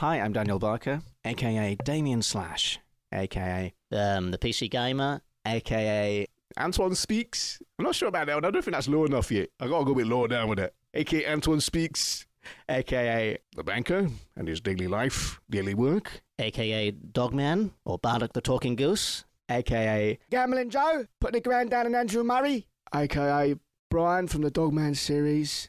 Hi, 0.00 0.18
I'm 0.18 0.32
Daniel 0.32 0.58
Barker, 0.58 1.02
aka 1.26 1.76
Damien 1.84 2.22
Slash, 2.22 2.80
aka 3.12 3.74
um, 3.92 4.30
the 4.30 4.38
PC 4.38 4.70
Gamer, 4.70 5.20
aka 5.44 6.26
Antoine 6.58 6.94
Speaks. 6.94 7.60
I'm 7.78 7.84
not 7.84 7.94
sure 7.94 8.08
about 8.08 8.26
that 8.28 8.34
one. 8.36 8.46
I 8.46 8.50
don't 8.50 8.62
think 8.62 8.72
that's 8.74 8.88
low 8.88 9.04
enough 9.04 9.30
yet. 9.30 9.50
I 9.60 9.68
gotta 9.68 9.84
go 9.84 9.92
a 9.92 9.94
bit 9.94 10.06
lower 10.06 10.26
down 10.26 10.48
with 10.48 10.58
it. 10.58 10.74
aka 10.94 11.30
Antoine 11.30 11.60
Speaks, 11.60 12.24
aka 12.66 13.36
the 13.54 13.62
banker 13.62 14.08
and 14.36 14.48
his 14.48 14.62
daily 14.62 14.86
life, 14.86 15.38
daily 15.50 15.74
work, 15.74 16.22
aka 16.38 16.92
Dogman 16.92 17.72
or 17.84 17.98
Bardock 17.98 18.32
the 18.32 18.40
Talking 18.40 18.76
Goose, 18.76 19.26
aka 19.50 20.18
Gambling 20.30 20.70
Joe, 20.70 21.04
putting 21.20 21.42
the 21.42 21.46
grand 21.46 21.68
down 21.68 21.84
on 21.84 21.94
Andrew 21.94 22.24
Murray, 22.24 22.68
aka 22.94 23.54
Brian 23.90 24.28
from 24.28 24.40
the 24.40 24.50
Dogman 24.50 24.94
series, 24.94 25.68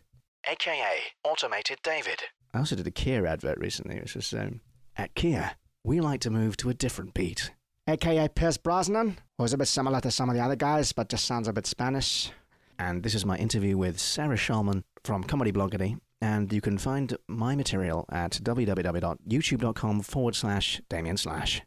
aka 0.49 0.99
Automated 1.25 1.79
David. 1.83 2.21
I 2.53 2.59
also 2.59 2.75
did 2.75 2.87
a 2.87 2.91
Kia 2.91 3.25
advert 3.25 3.57
recently, 3.59 3.99
which 3.99 4.15
was 4.15 4.33
um, 4.33 4.61
at 4.97 5.15
Kia, 5.15 5.51
we 5.83 6.01
like 6.01 6.19
to 6.21 6.29
move 6.29 6.57
to 6.57 6.69
a 6.69 6.73
different 6.73 7.13
beat. 7.13 7.51
AKA 7.87 8.29
Pierce 8.29 8.57
Brosnan, 8.57 9.17
who's 9.37 9.53
a 9.53 9.57
bit 9.57 9.67
similar 9.67 10.01
to 10.01 10.11
some 10.11 10.29
of 10.29 10.35
the 10.35 10.41
other 10.41 10.55
guys, 10.55 10.91
but 10.91 11.09
just 11.09 11.25
sounds 11.25 11.47
a 11.47 11.53
bit 11.53 11.65
Spanish. 11.65 12.31
And 12.77 13.03
this 13.03 13.15
is 13.15 13.25
my 13.25 13.37
interview 13.37 13.77
with 13.77 13.99
Sara 13.99 14.35
Shulman 14.35 14.83
from 15.03 15.23
Comedy 15.23 15.51
Blogedy. 15.51 15.97
And 16.21 16.51
you 16.53 16.61
can 16.61 16.77
find 16.77 17.17
my 17.27 17.55
material 17.55 18.05
at 18.11 18.33
www.youtube.com 18.33 20.01
forward 20.01 20.35
slash 20.35 20.81
Damien 20.89 21.17
slash. 21.17 21.61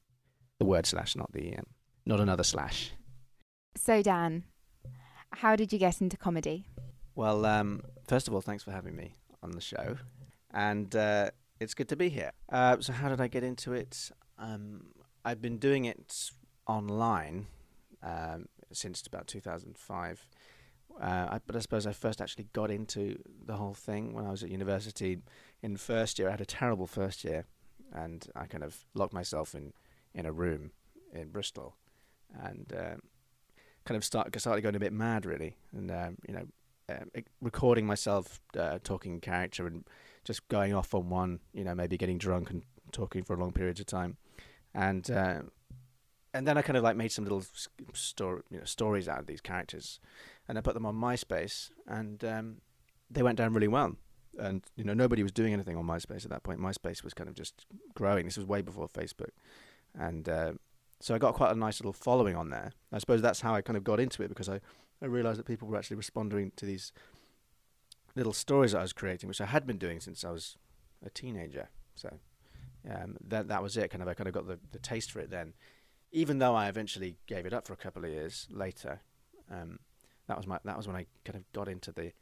The 0.60 0.66
word 0.66 0.86
slash, 0.86 1.16
not 1.16 1.32
the 1.32 1.56
um, 1.56 1.64
not 2.06 2.20
another 2.20 2.44
slash. 2.44 2.92
So, 3.76 4.02
Dan, 4.02 4.44
how 5.32 5.56
did 5.56 5.72
you 5.72 5.78
get 5.80 6.00
into 6.00 6.16
comedy? 6.16 6.66
Well, 7.16 7.44
um, 7.44 7.80
first 8.06 8.28
of 8.28 8.34
all, 8.34 8.40
thanks 8.40 8.62
for 8.62 8.70
having 8.70 8.94
me 8.94 9.14
on 9.42 9.50
the 9.50 9.60
show 9.60 9.96
and 10.54 10.94
uh, 10.94 11.30
it's 11.60 11.74
good 11.74 11.88
to 11.88 11.96
be 11.96 12.08
here. 12.08 12.30
Uh, 12.50 12.76
so, 12.80 12.92
how 12.92 13.08
did 13.08 13.20
I 13.20 13.26
get 13.26 13.42
into 13.44 13.72
it? 13.72 14.10
Um, 14.38 14.86
I've 15.24 15.42
been 15.42 15.58
doing 15.58 15.84
it 15.84 16.30
online 16.66 17.46
um, 18.02 18.46
since 18.72 19.06
about 19.06 19.26
2005. 19.26 20.26
Uh, 21.00 21.04
I, 21.04 21.40
but 21.44 21.56
I 21.56 21.58
suppose 21.58 21.86
I 21.86 21.92
first 21.92 22.20
actually 22.20 22.46
got 22.52 22.70
into 22.70 23.18
the 23.44 23.56
whole 23.56 23.74
thing 23.74 24.14
when 24.14 24.24
I 24.24 24.30
was 24.30 24.44
at 24.44 24.50
university 24.50 25.18
in 25.60 25.76
first 25.76 26.18
year. 26.18 26.28
I 26.28 26.30
had 26.30 26.40
a 26.40 26.46
terrible 26.46 26.86
first 26.86 27.24
year, 27.24 27.46
and 27.92 28.24
I 28.36 28.46
kind 28.46 28.62
of 28.62 28.84
locked 28.94 29.12
myself 29.12 29.56
in, 29.56 29.72
in 30.14 30.24
a 30.24 30.32
room 30.32 30.70
in 31.12 31.30
Bristol, 31.30 31.74
and 32.40 32.72
um, 32.78 33.00
kind 33.84 33.96
of 33.96 34.04
start, 34.04 34.38
started 34.38 34.62
going 34.62 34.76
a 34.76 34.80
bit 34.80 34.92
mad, 34.92 35.26
really, 35.26 35.56
and 35.72 35.90
um, 35.90 36.16
you 36.28 36.34
know, 36.34 36.46
um, 36.88 37.10
recording 37.40 37.86
myself 37.86 38.40
uh, 38.56 38.78
talking 38.84 39.20
character 39.20 39.66
and 39.66 39.84
just 40.24 40.46
going 40.48 40.74
off 40.74 40.94
on 40.94 41.08
one, 41.08 41.40
you 41.52 41.64
know, 41.64 41.74
maybe 41.74 41.96
getting 41.96 42.18
drunk 42.18 42.50
and 42.50 42.62
talking 42.92 43.22
for 43.22 43.34
a 43.34 43.40
long 43.40 43.52
periods 43.52 43.80
of 43.80 43.86
time, 43.86 44.16
and 44.74 45.10
uh, 45.10 45.42
and 46.32 46.46
then 46.46 46.58
I 46.58 46.62
kind 46.62 46.76
of 46.76 46.82
like 46.82 46.96
made 46.96 47.12
some 47.12 47.24
little 47.24 47.44
story, 47.92 48.42
you 48.50 48.58
know, 48.58 48.64
stories 48.64 49.08
out 49.08 49.20
of 49.20 49.26
these 49.26 49.40
characters, 49.40 50.00
and 50.48 50.58
I 50.58 50.60
put 50.60 50.74
them 50.74 50.86
on 50.86 50.96
MySpace, 50.96 51.70
and 51.86 52.24
um, 52.24 52.56
they 53.10 53.22
went 53.22 53.38
down 53.38 53.52
really 53.52 53.68
well. 53.68 53.96
And 54.36 54.64
you 54.74 54.82
know, 54.82 54.94
nobody 54.94 55.22
was 55.22 55.30
doing 55.30 55.52
anything 55.52 55.76
on 55.76 55.86
MySpace 55.86 56.24
at 56.24 56.30
that 56.30 56.42
point. 56.42 56.58
MySpace 56.58 57.04
was 57.04 57.14
kind 57.14 57.28
of 57.28 57.36
just 57.36 57.66
growing. 57.94 58.24
This 58.24 58.36
was 58.36 58.46
way 58.46 58.62
before 58.62 58.88
Facebook, 58.88 59.30
and 59.96 60.28
uh, 60.28 60.52
so 61.00 61.14
I 61.14 61.18
got 61.18 61.34
quite 61.34 61.52
a 61.52 61.58
nice 61.58 61.80
little 61.80 61.92
following 61.92 62.34
on 62.34 62.50
there. 62.50 62.72
I 62.92 62.98
suppose 62.98 63.22
that's 63.22 63.40
how 63.42 63.54
I 63.54 63.60
kind 63.60 63.76
of 63.76 63.84
got 63.84 64.00
into 64.00 64.22
it 64.22 64.28
because 64.28 64.48
I, 64.48 64.60
I 65.02 65.06
realized 65.06 65.38
that 65.38 65.46
people 65.46 65.68
were 65.68 65.76
actually 65.76 65.98
responding 65.98 66.52
to 66.56 66.66
these 66.66 66.92
little 68.16 68.32
stories 68.32 68.72
that 68.72 68.78
I 68.78 68.82
was 68.82 68.92
creating, 68.92 69.28
which 69.28 69.40
I 69.40 69.46
had 69.46 69.66
been 69.66 69.78
doing 69.78 70.00
since 70.00 70.24
I 70.24 70.30
was 70.30 70.56
a 71.04 71.10
teenager. 71.10 71.68
So 71.94 72.18
um, 72.90 73.16
that 73.28 73.48
that 73.48 73.62
was 73.62 73.76
it. 73.76 73.90
Kind 73.90 74.02
of, 74.02 74.08
I 74.08 74.14
kind 74.14 74.28
of 74.28 74.34
got 74.34 74.46
the, 74.46 74.58
the 74.72 74.78
taste 74.78 75.12
for 75.12 75.20
it 75.20 75.30
then. 75.30 75.54
Even 76.12 76.38
though 76.38 76.54
I 76.54 76.68
eventually 76.68 77.16
gave 77.26 77.44
it 77.46 77.52
up 77.52 77.66
for 77.66 77.72
a 77.72 77.76
couple 77.76 78.04
of 78.04 78.10
years 78.10 78.46
later, 78.50 79.00
um, 79.50 79.80
that 80.28 80.36
was 80.36 80.46
my 80.46 80.58
that 80.64 80.76
was 80.76 80.86
when 80.86 80.96
I 80.96 81.06
kind 81.24 81.36
of 81.36 81.52
got 81.52 81.68
into 81.68 81.92
the 81.92 82.12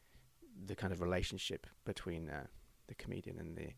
the 0.67 0.75
kind 0.75 0.93
of 0.93 1.01
relationship 1.01 1.67
between 1.85 2.29
uh, 2.31 2.47
the 2.87 2.95
comedian 2.95 3.39
and 3.39 3.57
the 3.57 3.71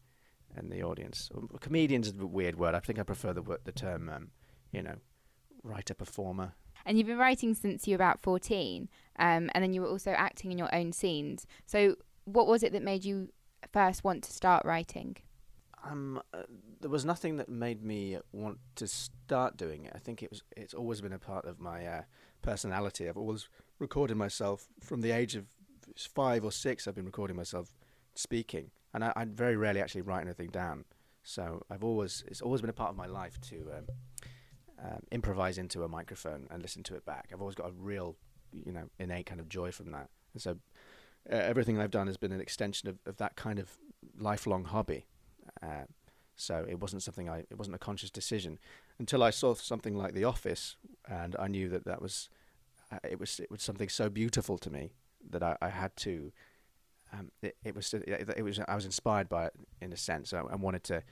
and 0.57 0.71
the 0.71 0.83
audience. 0.83 1.31
Um, 1.35 1.49
comedian's 1.61 2.13
a 2.19 2.27
weird 2.27 2.59
word. 2.59 2.75
I 2.75 2.81
think 2.81 2.99
I 2.99 3.03
prefer 3.03 3.33
the 3.33 3.43
the 3.65 3.73
term, 3.73 4.09
um, 4.09 4.29
you 4.73 4.83
know, 4.83 4.97
writer 5.63 5.95
performer. 5.95 6.55
And 6.87 6.99
you've 6.99 7.07
been 7.07 7.19
writing 7.19 7.55
since 7.55 7.87
you 7.87 7.93
were 7.93 8.03
about 8.03 8.21
14, 8.21 8.89
um, 9.19 9.51
and 9.55 9.65
then 9.65 9.73
you 9.73 9.81
were 9.81 9.89
also 9.89 10.11
acting 10.11 10.53
in 10.53 10.59
your 10.59 10.75
own 10.75 10.93
scenes. 10.93 11.47
So, 11.67 11.97
what 12.25 12.47
was 12.47 12.63
it 12.63 12.73
that 12.73 12.83
made 12.83 13.05
you 13.05 13.29
first 13.73 14.05
want 14.05 14.25
to 14.25 14.33
start 14.33 14.65
writing? 14.65 15.17
Um, 15.89 16.23
uh, 16.33 16.43
there 16.81 16.91
was 16.91 17.05
nothing 17.05 17.37
that 17.37 17.49
made 17.49 17.83
me 17.83 18.19
want 18.33 18.59
to 18.77 18.87
start 18.87 19.57
doing 19.57 19.85
it. 19.85 19.93
I 19.95 19.99
think 19.99 20.23
it 20.23 20.31
was. 20.31 20.43
It's 20.57 20.75
always 20.75 21.01
been 21.01 21.13
a 21.13 21.19
part 21.19 21.45
of 21.45 21.61
my 21.61 21.87
uh, 21.87 22.03
personality. 22.43 23.09
I've 23.09 23.17
always 23.17 23.49
recorded 23.79 24.17
myself 24.17 24.67
from 24.81 25.01
the 25.01 25.11
age 25.11 25.37
of 25.37 25.47
five 25.97 26.45
or 26.45 26.53
six. 26.53 26.87
I've 26.87 26.95
been 26.95 27.05
recording 27.05 27.37
myself 27.37 27.73
speaking, 28.15 28.71
and 28.93 29.05
I, 29.05 29.13
I 29.17 29.25
very 29.27 29.57
rarely 29.57 29.81
actually 29.81 30.03
write 30.03 30.23
anything 30.23 30.49
down. 30.49 30.85
So 31.23 31.63
I've 31.71 31.85
always. 31.85 32.25
It's 32.27 32.43
always 32.43 32.61
been 32.61 32.71
a 32.71 32.75
part 32.75 32.91
of 32.91 32.97
my 32.97 33.07
life 33.07 33.41
to. 33.49 33.57
Um, 33.77 33.87
um, 34.83 35.01
improvise 35.11 35.59
into 35.59 35.85
a 35.85 35.89
microphone 35.89 36.47
and 36.51 36.63
listen 36.63 36.83
to 36.85 36.95
it 36.95 37.05
back. 37.05 37.31
I've 37.33 37.41
always 37.41 37.55
got 37.55 37.69
a 37.69 37.73
real, 37.73 38.17
you 38.53 38.73
know, 38.73 38.89
innate 38.99 39.27
kind 39.27 39.41
of 39.41 39.49
joy 39.49 39.71
from 39.73 39.91
that. 39.93 40.09
And 40.33 40.43
so 40.43 40.59
uh, 41.31 41.37
everything 41.37 41.79
I've 41.79 41.91
done 41.91 42.07
has 42.07 42.17
been 42.17 42.33
an 42.33 42.41
extension 42.41 42.89
of, 42.89 42.99
of 43.07 43.17
that 43.19 43.37
kind 43.37 43.59
of 43.59 43.71
lifelong 44.19 44.65
hobby. 44.65 45.07
Uh, 45.63 45.85
so 46.37 46.67
it 46.69 46.81
wasn't 46.81 47.03
something 47.03 47.29
I, 47.29 47.39
it 47.39 47.57
wasn't 47.57 47.77
a 47.77 47.79
conscious 47.79 48.11
decision 48.11 48.59
until 48.99 49.23
I 49.23 49.31
saw 49.31 49.55
something 49.55 49.97
like 49.97 50.15
The 50.15 50.25
Office, 50.25 50.77
and 51.09 51.37
I 51.39 51.49
knew 51.49 51.69
that 51.69 51.85
that 51.85 52.03
was, 52.03 52.29
uh, 52.91 52.99
it 53.09 53.21
was, 53.21 53.39
it 53.41 53.51
was 53.51 53.63
something 53.63 53.89
so 53.89 54.09
beautiful 54.09 54.59
to 54.59 54.71
me 54.71 54.93
that 55.31 55.43
I, 55.43 55.57
I 55.63 55.69
had 55.69 55.97
to. 55.99 56.33
Um, 57.13 57.31
it, 57.43 57.57
it 57.65 57.77
was, 57.77 57.95
it, 57.95 58.29
it 58.37 58.43
was, 58.43 58.59
I 58.67 58.75
was 58.75 58.85
inspired 58.85 59.29
by 59.29 59.47
it 59.47 59.53
in 59.81 59.93
a 59.93 59.97
sense. 59.97 60.33
I, 60.33 60.41
I 60.41 60.57
wanted 60.57 60.83
to 60.85 61.05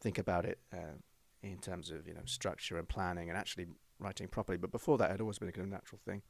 think 0.00 0.18
about 0.18 0.44
it 0.44 0.58
uh, 0.72 0.98
in 1.42 1.58
terms 1.58 1.90
of 1.90 2.06
you 2.06 2.14
know 2.14 2.20
structure 2.24 2.78
and 2.78 2.88
planning 2.88 3.28
and 3.28 3.38
actually 3.38 3.66
writing 3.98 4.28
properly. 4.28 4.58
But 4.58 4.72
before 4.72 4.98
that, 4.98 5.10
it 5.10 5.12
had 5.12 5.20
always 5.20 5.38
been 5.38 5.48
a 5.48 5.52
kind 5.52 5.66
of 5.66 5.72
natural 5.72 6.00
thing. 6.04 6.22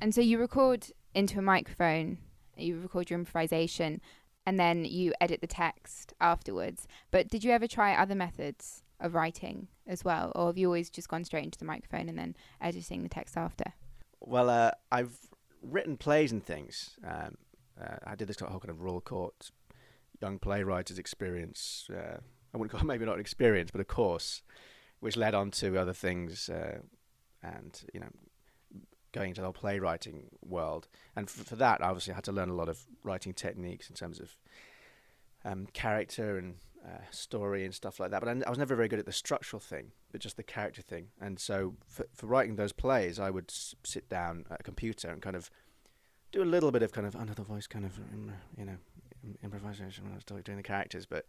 And 0.00 0.14
so 0.14 0.20
you 0.20 0.38
record 0.38 0.88
into 1.14 1.38
a 1.38 1.42
microphone, 1.42 2.18
you 2.56 2.80
record 2.80 3.10
your 3.10 3.18
improvisation, 3.18 4.00
and 4.46 4.58
then 4.58 4.84
you 4.84 5.12
edit 5.20 5.40
the 5.40 5.46
text 5.46 6.12
afterwards. 6.20 6.86
But 7.10 7.28
did 7.28 7.44
you 7.44 7.52
ever 7.52 7.66
try 7.66 7.94
other 7.94 8.14
methods 8.14 8.82
of 9.00 9.14
writing 9.14 9.68
as 9.86 10.04
well, 10.04 10.32
or 10.34 10.46
have 10.46 10.58
you 10.58 10.66
always 10.66 10.90
just 10.90 11.08
gone 11.08 11.24
straight 11.24 11.44
into 11.44 11.58
the 11.58 11.64
microphone 11.64 12.08
and 12.08 12.18
then 12.18 12.36
editing 12.60 13.02
the 13.02 13.08
text 13.08 13.36
after? 13.36 13.64
Well, 14.20 14.48
uh, 14.48 14.72
I've 14.90 15.18
written 15.62 15.96
plays 15.96 16.32
and 16.32 16.44
things. 16.44 16.96
Um, 17.06 17.36
uh, 17.80 17.96
I 18.04 18.14
did 18.14 18.28
this 18.28 18.40
whole 18.40 18.60
kind 18.60 18.70
of 18.70 18.80
Royal 18.80 19.00
Court 19.00 19.50
young 20.20 20.38
playwrights 20.38 20.96
experience 20.96 21.88
uh, 21.90 22.18
I 22.54 22.58
wouldn't 22.58 22.72
call 22.78 22.86
maybe 22.86 23.04
not 23.04 23.14
an 23.14 23.20
experience, 23.20 23.70
but 23.70 23.80
a 23.80 23.84
course, 23.84 24.42
which 25.00 25.16
led 25.16 25.34
on 25.34 25.50
to 25.52 25.78
other 25.78 25.92
things, 25.92 26.48
uh, 26.48 26.78
and 27.42 27.82
you 27.92 28.00
know, 28.00 28.10
going 29.12 29.30
into 29.30 29.40
the 29.40 29.46
whole 29.46 29.52
playwriting 29.52 30.24
world. 30.44 30.88
And 31.16 31.28
for, 31.28 31.44
for 31.44 31.56
that, 31.56 31.80
obviously, 31.80 32.12
I 32.12 32.16
had 32.16 32.24
to 32.24 32.32
learn 32.32 32.48
a 32.48 32.54
lot 32.54 32.68
of 32.68 32.84
writing 33.02 33.32
techniques 33.32 33.88
in 33.88 33.96
terms 33.96 34.20
of 34.20 34.36
um, 35.44 35.66
character 35.72 36.38
and 36.38 36.56
uh, 36.84 37.00
story 37.10 37.64
and 37.64 37.74
stuff 37.74 38.00
like 38.00 38.10
that. 38.10 38.20
But 38.20 38.28
I, 38.28 38.42
I, 38.46 38.50
was 38.50 38.58
never 38.58 38.74
very 38.74 38.88
good 38.88 38.98
at 38.98 39.06
the 39.06 39.12
structural 39.12 39.60
thing, 39.60 39.92
but 40.12 40.20
just 40.20 40.36
the 40.36 40.42
character 40.42 40.82
thing. 40.82 41.08
And 41.20 41.38
so 41.38 41.74
for, 41.86 42.06
for 42.12 42.26
writing 42.26 42.56
those 42.56 42.72
plays, 42.72 43.18
I 43.18 43.30
would 43.30 43.50
s- 43.50 43.74
sit 43.84 44.08
down 44.08 44.44
at 44.50 44.60
a 44.60 44.62
computer 44.62 45.08
and 45.08 45.22
kind 45.22 45.36
of 45.36 45.50
do 46.32 46.42
a 46.42 46.44
little 46.44 46.70
bit 46.72 46.82
of 46.82 46.92
kind 46.92 47.06
of 47.06 47.36
the 47.36 47.42
voice 47.42 47.66
kind 47.66 47.84
of 47.84 47.98
you 48.58 48.64
know 48.64 48.76
improvisation 49.42 50.04
when 50.04 50.12
I 50.12 50.16
was 50.16 50.42
doing 50.42 50.56
the 50.56 50.62
characters, 50.62 51.06
but 51.06 51.24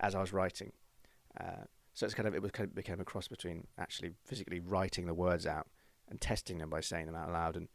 as 0.00 0.14
I 0.14 0.20
was 0.20 0.32
writing. 0.32 0.72
Uh, 1.40 1.64
so 1.94 2.04
it's 2.06 2.14
kind 2.14 2.28
of 2.28 2.34
it 2.34 2.42
was 2.42 2.50
kind 2.50 2.68
of 2.68 2.74
became 2.74 3.00
a 3.00 3.04
cross 3.04 3.28
between 3.28 3.66
actually 3.78 4.12
physically 4.24 4.60
writing 4.60 5.06
the 5.06 5.14
words 5.14 5.46
out 5.46 5.66
and 6.08 6.20
testing 6.20 6.58
them 6.58 6.70
by 6.70 6.80
saying 6.80 7.06
them 7.06 7.14
out 7.14 7.32
loud 7.32 7.56
and 7.56 7.68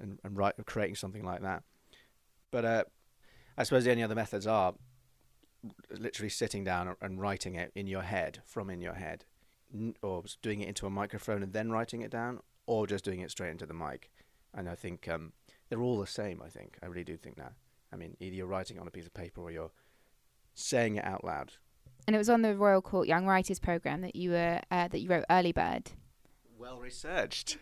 and, 0.00 0.18
and 0.24 0.36
write, 0.36 0.54
creating 0.66 0.94
something 0.94 1.24
like 1.24 1.42
that. 1.42 1.62
But 2.50 2.64
uh, 2.64 2.84
I 3.58 3.64
suppose 3.64 3.84
the 3.84 3.90
only 3.90 4.02
other 4.02 4.14
methods 4.14 4.46
are 4.46 4.74
literally 5.90 6.30
sitting 6.30 6.64
down 6.64 6.96
and 7.00 7.20
writing 7.20 7.54
it 7.54 7.70
in 7.74 7.86
your 7.86 8.02
head 8.02 8.40
from 8.46 8.70
in 8.70 8.80
your 8.80 8.94
head, 8.94 9.24
or 10.02 10.24
doing 10.42 10.60
it 10.60 10.68
into 10.68 10.86
a 10.86 10.90
microphone 10.90 11.42
and 11.42 11.52
then 11.52 11.70
writing 11.70 12.02
it 12.02 12.10
down, 12.10 12.40
or 12.66 12.86
just 12.86 13.04
doing 13.04 13.20
it 13.20 13.30
straight 13.30 13.50
into 13.50 13.66
the 13.66 13.74
mic. 13.74 14.10
And 14.54 14.68
I 14.68 14.74
think 14.74 15.08
um, 15.08 15.32
they're 15.68 15.82
all 15.82 15.98
the 15.98 16.06
same. 16.06 16.40
I 16.44 16.48
think 16.48 16.78
I 16.82 16.86
really 16.86 17.04
do 17.04 17.16
think 17.16 17.36
that. 17.36 17.52
I 17.92 17.96
mean, 17.96 18.16
either 18.20 18.36
you're 18.36 18.46
writing 18.46 18.78
on 18.78 18.86
a 18.86 18.90
piece 18.90 19.06
of 19.06 19.14
paper 19.14 19.40
or 19.40 19.50
you're 19.50 19.72
saying 20.60 20.96
it 20.96 21.04
out 21.04 21.24
loud. 21.24 21.52
And 22.06 22.16
it 22.16 22.18
was 22.18 22.30
on 22.30 22.42
the 22.42 22.56
Royal 22.56 22.82
Court 22.82 23.06
Young 23.08 23.26
Writers 23.26 23.58
program 23.58 24.00
that 24.00 24.16
you 24.16 24.30
were 24.30 24.60
uh, 24.70 24.88
that 24.88 25.00
you 25.00 25.08
wrote 25.08 25.24
Early 25.30 25.52
Bird. 25.52 25.92
Well 26.58 26.80
researched. 26.80 27.58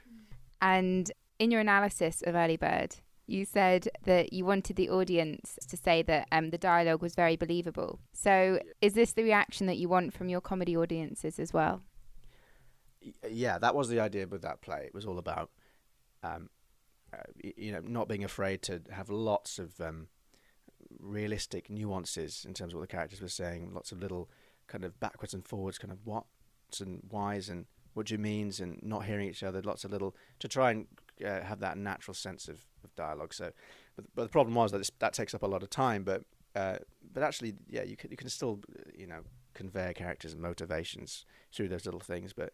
And 0.61 1.11
in 1.39 1.50
your 1.50 1.61
analysis 1.61 2.23
of 2.27 2.35
Early 2.35 2.56
Bird, 2.56 2.97
you 3.29 3.45
said 3.45 3.89
that 4.05 4.33
you 4.33 4.45
wanted 4.45 4.77
the 4.77 4.89
audience 4.89 5.59
to 5.69 5.77
say 5.77 6.03
that 6.03 6.27
um, 6.33 6.50
the 6.50 6.59
dialogue 6.59 7.03
was 7.03 7.15
very 7.15 7.37
believable. 7.37 8.00
So, 8.12 8.59
is 8.81 8.95
this 8.95 9.12
the 9.12 9.23
reaction 9.23 9.67
that 9.67 9.77
you 9.77 9.89
want 9.89 10.15
from 10.15 10.29
your 10.29 10.41
comedy 10.41 10.77
audiences 10.77 11.39
as 11.39 11.53
well? 11.53 11.83
Yeah, 13.29 13.59
that 13.59 13.75
was 13.75 13.89
the 13.89 14.00
idea 14.00 14.27
with 14.27 14.43
that 14.43 14.62
play. 14.62 14.85
It 14.87 14.95
was 14.95 15.06
all 15.06 15.19
about, 15.19 15.50
um, 16.23 16.49
uh, 17.12 17.19
you 17.43 17.71
know, 17.71 17.81
not 17.81 18.09
being 18.09 18.25
afraid 18.25 18.62
to 18.62 18.81
have 18.91 19.11
lots 19.11 19.59
of 19.59 19.79
um, 19.81 20.09
realistic 20.99 21.71
nuances 21.71 22.45
in 22.47 22.55
terms 22.55 22.73
of 22.73 22.81
what 22.81 22.89
the 22.89 22.95
characters 22.95 23.21
were 23.21 23.29
saying. 23.29 23.71
Lots 23.73 23.93
of 23.93 24.00
little 24.00 24.29
kind 24.67 24.85
of 24.85 24.99
backwards 25.00 25.35
and 25.35 25.47
forwards, 25.47 25.79
kind 25.79 25.93
of 25.93 25.99
what's 26.05 26.81
and 26.81 27.00
whys 27.11 27.49
and 27.49 27.67
what 27.95 28.06
do 28.06 28.15
you 28.15 28.19
means, 28.19 28.61
and 28.61 28.79
not 28.83 29.05
hearing 29.05 29.29
each 29.29 29.43
other. 29.43 29.62
Lots 29.62 29.85
of 29.85 29.91
little 29.91 30.15
to 30.39 30.49
try 30.49 30.71
and 30.71 30.87
uh, 31.25 31.41
have 31.41 31.61
that 31.61 31.77
natural 31.77 32.15
sense 32.15 32.49
of, 32.49 32.65
of 32.85 32.95
dialogue. 32.95 33.35
So, 33.35 33.50
but, 33.97 34.05
but 34.15 34.23
the 34.25 34.29
problem 34.29 34.55
was 34.55 34.73
that 34.73 34.89
that 34.99 35.12
takes 35.12 35.35
up 35.35 35.43
a 35.43 35.47
lot 35.47 35.62
of 35.62 35.71
time. 35.71 36.05
But 36.05 36.23
uh, 36.55 36.79
but 37.12 37.23
actually, 37.23 37.55
yeah, 37.69 37.83
you 37.83 37.97
can 37.97 38.11
you 38.11 38.17
can 38.17 38.29
still 38.29 38.61
you 38.97 39.06
know 39.06 39.21
convey 39.55 39.93
characters 39.95 40.33
and 40.33 40.41
motivations 40.41 41.25
through 41.53 41.69
those 41.69 41.85
little 41.85 42.00
things. 42.00 42.33
But 42.33 42.53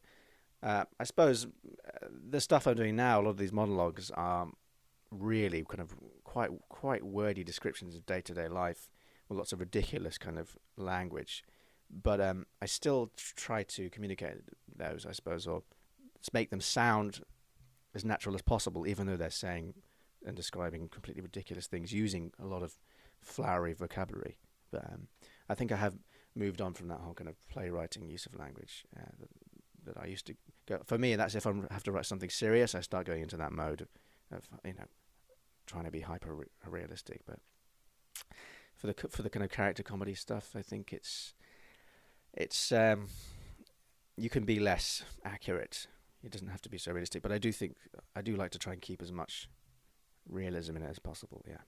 uh, 0.63 0.85
I 0.99 1.05
suppose 1.05 1.47
uh, 1.47 2.07
the 2.31 2.41
stuff 2.41 2.67
I'm 2.67 2.77
doing 2.77 2.97
now, 2.97 3.21
a 3.21 3.23
lot 3.23 3.31
of 3.31 3.37
these 3.37 3.53
monologues 3.53 4.11
are 4.13 4.49
really 5.11 5.65
kind 5.69 5.81
of 5.81 5.95
quite 6.35 6.51
quite 6.69 7.05
wordy 7.05 7.45
descriptions 7.45 7.95
of 7.95 8.05
day 8.07 8.21
to 8.21 8.35
day 8.35 8.49
life 8.49 8.91
with 9.29 9.39
lots 9.39 9.53
of 9.53 9.61
ridiculous 9.61 10.19
kind 10.19 10.37
of 10.37 10.57
language. 10.77 11.45
But 11.89 12.21
um, 12.21 12.47
I 12.61 12.67
still 12.67 13.13
try 13.37 13.63
to 13.63 13.89
communicate 13.89 14.39
those, 14.77 15.07
I 15.09 15.13
suppose, 15.13 15.47
or 15.47 15.63
make 16.33 16.51
them 16.51 16.61
sound 16.61 17.21
as 17.95 18.05
natural 18.05 18.35
as 18.35 18.43
possible, 18.43 18.85
even 18.85 19.07
though 19.07 19.17
they're 19.17 19.31
saying 19.31 19.75
and 20.27 20.35
describing 20.35 20.89
completely 20.89 21.23
ridiculous 21.23 21.69
things 21.69 21.93
using 21.93 22.33
a 22.43 22.47
lot 22.47 22.65
of 22.65 22.79
flowery 23.21 23.73
vocabulary. 23.73 24.37
But 24.73 24.87
um, 24.93 25.07
I 25.49 25.55
think 25.55 25.71
I 25.71 25.77
have 25.77 25.95
moved 26.35 26.61
on 26.61 26.75
from 26.75 26.89
that 26.89 26.99
whole 26.99 27.15
kind 27.15 27.29
of 27.29 27.37
playwriting 27.49 28.09
use 28.09 28.27
of 28.27 28.35
language 28.35 28.85
uh, 28.97 29.13
that, 29.21 29.29
that 29.85 30.03
I 30.03 30.07
used 30.07 30.27
to 30.27 30.35
go. 30.67 30.81
For 30.85 30.99
me, 30.99 31.15
that's 31.15 31.37
if 31.37 31.47
I 31.47 31.53
have 31.71 31.85
to 31.85 31.93
write 31.93 32.07
something 32.07 32.31
serious, 32.31 32.75
I 32.75 32.81
start 32.81 33.07
going 33.07 33.23
into 33.23 33.37
that 33.37 33.53
mode 33.53 33.83
of, 33.83 33.89
of 34.33 34.49
you 34.65 34.75
know, 34.75 34.89
trying 35.67 35.85
to 35.85 35.91
be 35.91 36.01
hyper 36.01 36.35
re- 36.35 36.47
realistic. 36.67 37.23
But 37.27 37.39
for 38.77 38.87
the 38.87 38.95
for 39.09 39.23
the 39.23 39.31
kind 39.31 39.45
of 39.45 39.51
character 39.51 39.83
comedy 39.83 40.15
stuff, 40.15 40.55
I 40.55 40.63
think 40.63 40.93
it's 40.93 41.35
it's 42.33 42.73
um, 42.73 43.09
you 44.17 44.31
can 44.31 44.45
be 44.45 44.59
less 44.59 45.05
accurate. 45.25 45.87
It 46.23 46.33
doesn't 46.33 46.49
have 46.49 46.63
to 46.63 46.71
be 46.71 46.79
so 46.79 46.93
realistic, 46.93 47.23
but 47.23 47.33
I 47.33 47.39
do 47.39 47.53
think 47.53 47.77
I 48.17 48.23
do 48.23 48.37
like 48.37 48.51
to 48.53 48.59
try 48.59 48.73
and 48.73 48.83
keep 48.83 49.03
as 49.03 49.13
much 49.13 49.49
realism 50.29 50.77
in 50.77 50.83
it 50.83 50.91
as 50.91 50.99
possible. 50.99 51.45
Yeah. 51.47 51.59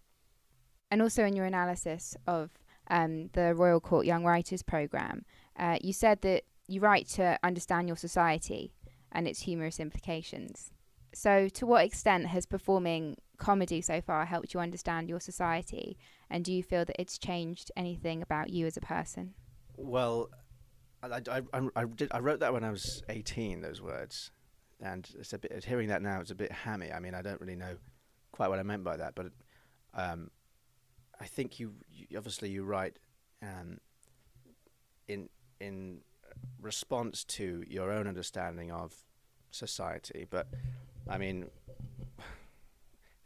And 0.90 1.02
also 1.02 1.25
in 1.25 1.34
your 1.34 1.44
analysis 1.44 2.16
of 2.26 2.50
um, 2.88 3.31
the 3.32 3.54
Royal 3.54 3.81
Court 3.81 4.06
Young 4.06 4.25
Writers 4.25 4.62
Programme, 4.62 5.25
uh, 5.58 5.78
you 5.81 5.92
said 5.92 6.22
that 6.22 6.44
you 6.69 6.81
write 6.81 7.08
to 7.08 7.38
understand 7.42 7.88
your 7.88 7.96
society 7.96 8.72
and 9.12 9.26
its 9.26 9.40
humorous 9.40 9.81
implications. 9.81 10.70
So, 11.14 11.49
to 11.49 11.66
what 11.66 11.84
extent 11.84 12.26
has 12.26 12.46
performing 12.46 13.16
comedy 13.36 13.80
so 13.80 14.00
far 14.00 14.24
helped 14.24 14.54
you 14.54 14.60
understand 14.60 15.08
your 15.08 15.20
society? 15.20 15.96
And 16.30 16.44
do 16.44 16.52
you 16.52 16.62
feel 16.62 16.84
that 16.84 16.96
it's 16.98 17.18
changed 17.18 17.70
anything 17.76 18.22
about 18.22 18.50
you 18.50 18.66
as 18.66 18.76
a 18.76 18.80
person? 18.80 19.34
Well, 19.76 20.30
I, 21.02 21.20
I, 21.30 21.42
I, 21.52 21.68
I, 21.76 21.84
did, 21.84 22.08
I 22.12 22.18
wrote 22.20 22.40
that 22.40 22.52
when 22.52 22.64
I 22.64 22.70
was 22.70 23.02
18, 23.08 23.60
those 23.60 23.80
words. 23.80 24.30
And 24.80 25.08
it's 25.18 25.32
a 25.32 25.38
bit, 25.38 25.64
hearing 25.64 25.88
that 25.88 26.02
now 26.02 26.20
it's 26.20 26.30
a 26.30 26.34
bit 26.34 26.52
hammy. 26.52 26.92
I 26.92 26.98
mean, 26.98 27.14
I 27.14 27.22
don't 27.22 27.40
really 27.40 27.56
know 27.56 27.76
quite 28.32 28.48
what 28.48 28.58
I 28.58 28.62
meant 28.62 28.84
by 28.84 28.96
that, 28.96 29.14
but 29.14 29.26
um, 29.94 30.30
I 31.20 31.24
think 31.24 31.58
you, 31.58 31.74
you 31.90 32.16
obviously 32.16 32.50
you 32.50 32.64
write 32.64 32.98
um, 33.42 33.78
in 35.08 35.28
in 35.60 36.00
response 36.60 37.24
to 37.24 37.64
your 37.66 37.90
own 37.90 38.06
understanding 38.06 38.70
of 38.70 38.94
society. 39.50 40.26
But 40.28 40.48
I 41.08 41.18
mean, 41.18 41.46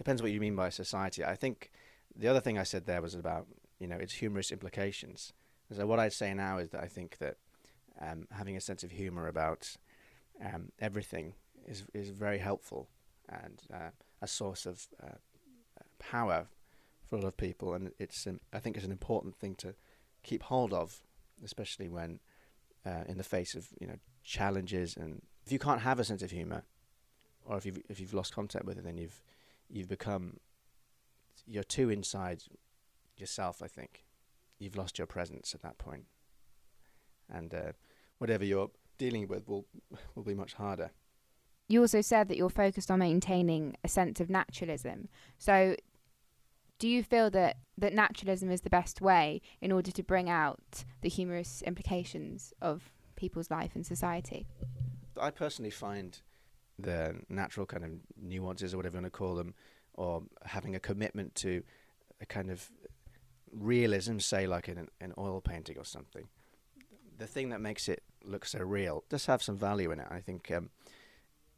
depends 0.00 0.22
what 0.22 0.30
you 0.30 0.40
mean 0.40 0.56
by 0.56 0.70
society. 0.70 1.22
I 1.22 1.36
think 1.36 1.70
the 2.16 2.26
other 2.26 2.40
thing 2.40 2.56
I 2.56 2.62
said 2.62 2.86
there 2.86 3.02
was 3.02 3.14
about 3.14 3.46
you 3.78 3.86
know 3.86 3.96
its 3.96 4.14
humorous 4.14 4.50
implications. 4.50 5.34
So 5.76 5.86
what 5.86 6.00
I'd 6.00 6.14
say 6.14 6.32
now 6.32 6.56
is 6.56 6.70
that 6.70 6.82
I 6.82 6.86
think 6.86 7.18
that 7.18 7.36
um, 8.00 8.26
having 8.30 8.56
a 8.56 8.62
sense 8.62 8.82
of 8.82 8.92
humor 8.92 9.28
about 9.28 9.76
um, 10.42 10.72
everything 10.80 11.34
is 11.66 11.84
is 11.92 12.08
very 12.08 12.38
helpful 12.38 12.88
and 13.28 13.60
uh, 13.72 13.90
a 14.22 14.26
source 14.26 14.64
of 14.64 14.88
uh, 15.02 15.18
power 15.98 16.46
for 17.06 17.16
a 17.16 17.20
lot 17.20 17.28
of 17.28 17.36
people, 17.36 17.74
and 17.74 17.90
it's 17.98 18.26
um, 18.26 18.40
I 18.54 18.58
think 18.58 18.76
it's 18.76 18.86
an 18.86 18.92
important 18.92 19.36
thing 19.36 19.54
to 19.56 19.74
keep 20.22 20.44
hold 20.44 20.72
of, 20.72 21.02
especially 21.44 21.90
when 21.90 22.20
uh, 22.86 23.04
in 23.06 23.18
the 23.18 23.24
face 23.24 23.54
of 23.54 23.68
you 23.78 23.86
know 23.86 23.98
challenges. 24.24 24.96
And 24.96 25.20
if 25.44 25.52
you 25.52 25.58
can't 25.58 25.82
have 25.82 26.00
a 26.00 26.04
sense 26.04 26.22
of 26.22 26.30
humor, 26.30 26.62
or 27.44 27.58
if 27.58 27.66
you've 27.66 27.82
if 27.90 28.00
you've 28.00 28.14
lost 28.14 28.34
contact 28.34 28.64
with 28.64 28.78
it, 28.78 28.84
then 28.84 28.96
you've 28.96 29.22
you've 29.70 29.88
become 29.88 30.38
you're 31.46 31.62
too 31.62 31.90
inside 31.90 32.42
yourself. 33.16 33.62
I 33.62 33.66
think 33.66 34.04
you've 34.58 34.76
lost 34.76 34.98
your 34.98 35.06
presence 35.06 35.54
at 35.54 35.62
that 35.62 35.78
point, 35.78 36.04
and 37.28 37.52
uh, 37.54 37.72
whatever 38.18 38.44
you're 38.44 38.70
dealing 38.98 39.28
with 39.28 39.48
will 39.48 39.66
will 40.14 40.24
be 40.24 40.34
much 40.34 40.54
harder. 40.54 40.90
You 41.68 41.82
also 41.82 42.00
said 42.00 42.28
that 42.28 42.36
you're 42.36 42.50
focused 42.50 42.90
on 42.90 42.98
maintaining 42.98 43.76
a 43.84 43.88
sense 43.88 44.18
of 44.20 44.28
naturalism. 44.28 45.08
So, 45.38 45.76
do 46.80 46.88
you 46.88 47.04
feel 47.04 47.30
that, 47.30 47.58
that 47.78 47.92
naturalism 47.94 48.50
is 48.50 48.62
the 48.62 48.70
best 48.70 49.00
way 49.00 49.40
in 49.60 49.70
order 49.70 49.92
to 49.92 50.02
bring 50.02 50.28
out 50.28 50.84
the 51.02 51.08
humorous 51.08 51.62
implications 51.62 52.52
of 52.60 52.90
people's 53.14 53.52
life 53.52 53.76
and 53.76 53.86
society? 53.86 54.48
I 55.20 55.30
personally 55.30 55.70
find 55.70 56.20
the 56.82 57.16
natural 57.28 57.66
kind 57.66 57.84
of 57.84 57.90
nuances, 58.20 58.74
or 58.74 58.78
whatever 58.78 58.96
you 58.96 59.02
want 59.02 59.12
to 59.12 59.18
call 59.18 59.34
them, 59.34 59.54
or 59.94 60.22
having 60.44 60.74
a 60.74 60.80
commitment 60.80 61.34
to 61.36 61.62
a 62.20 62.26
kind 62.26 62.50
of 62.50 62.70
realism, 63.52 64.18
say 64.18 64.46
like 64.46 64.68
in 64.68 64.78
an, 64.78 64.88
an 65.00 65.12
oil 65.18 65.40
painting 65.40 65.78
or 65.78 65.84
something. 65.84 66.28
The 67.18 67.26
thing 67.26 67.50
that 67.50 67.60
makes 67.60 67.88
it 67.88 68.02
look 68.24 68.44
so 68.46 68.60
real 68.60 69.04
does 69.08 69.26
have 69.26 69.42
some 69.42 69.56
value 69.56 69.90
in 69.90 70.00
it. 70.00 70.06
I 70.10 70.20
think 70.20 70.50
um, 70.50 70.70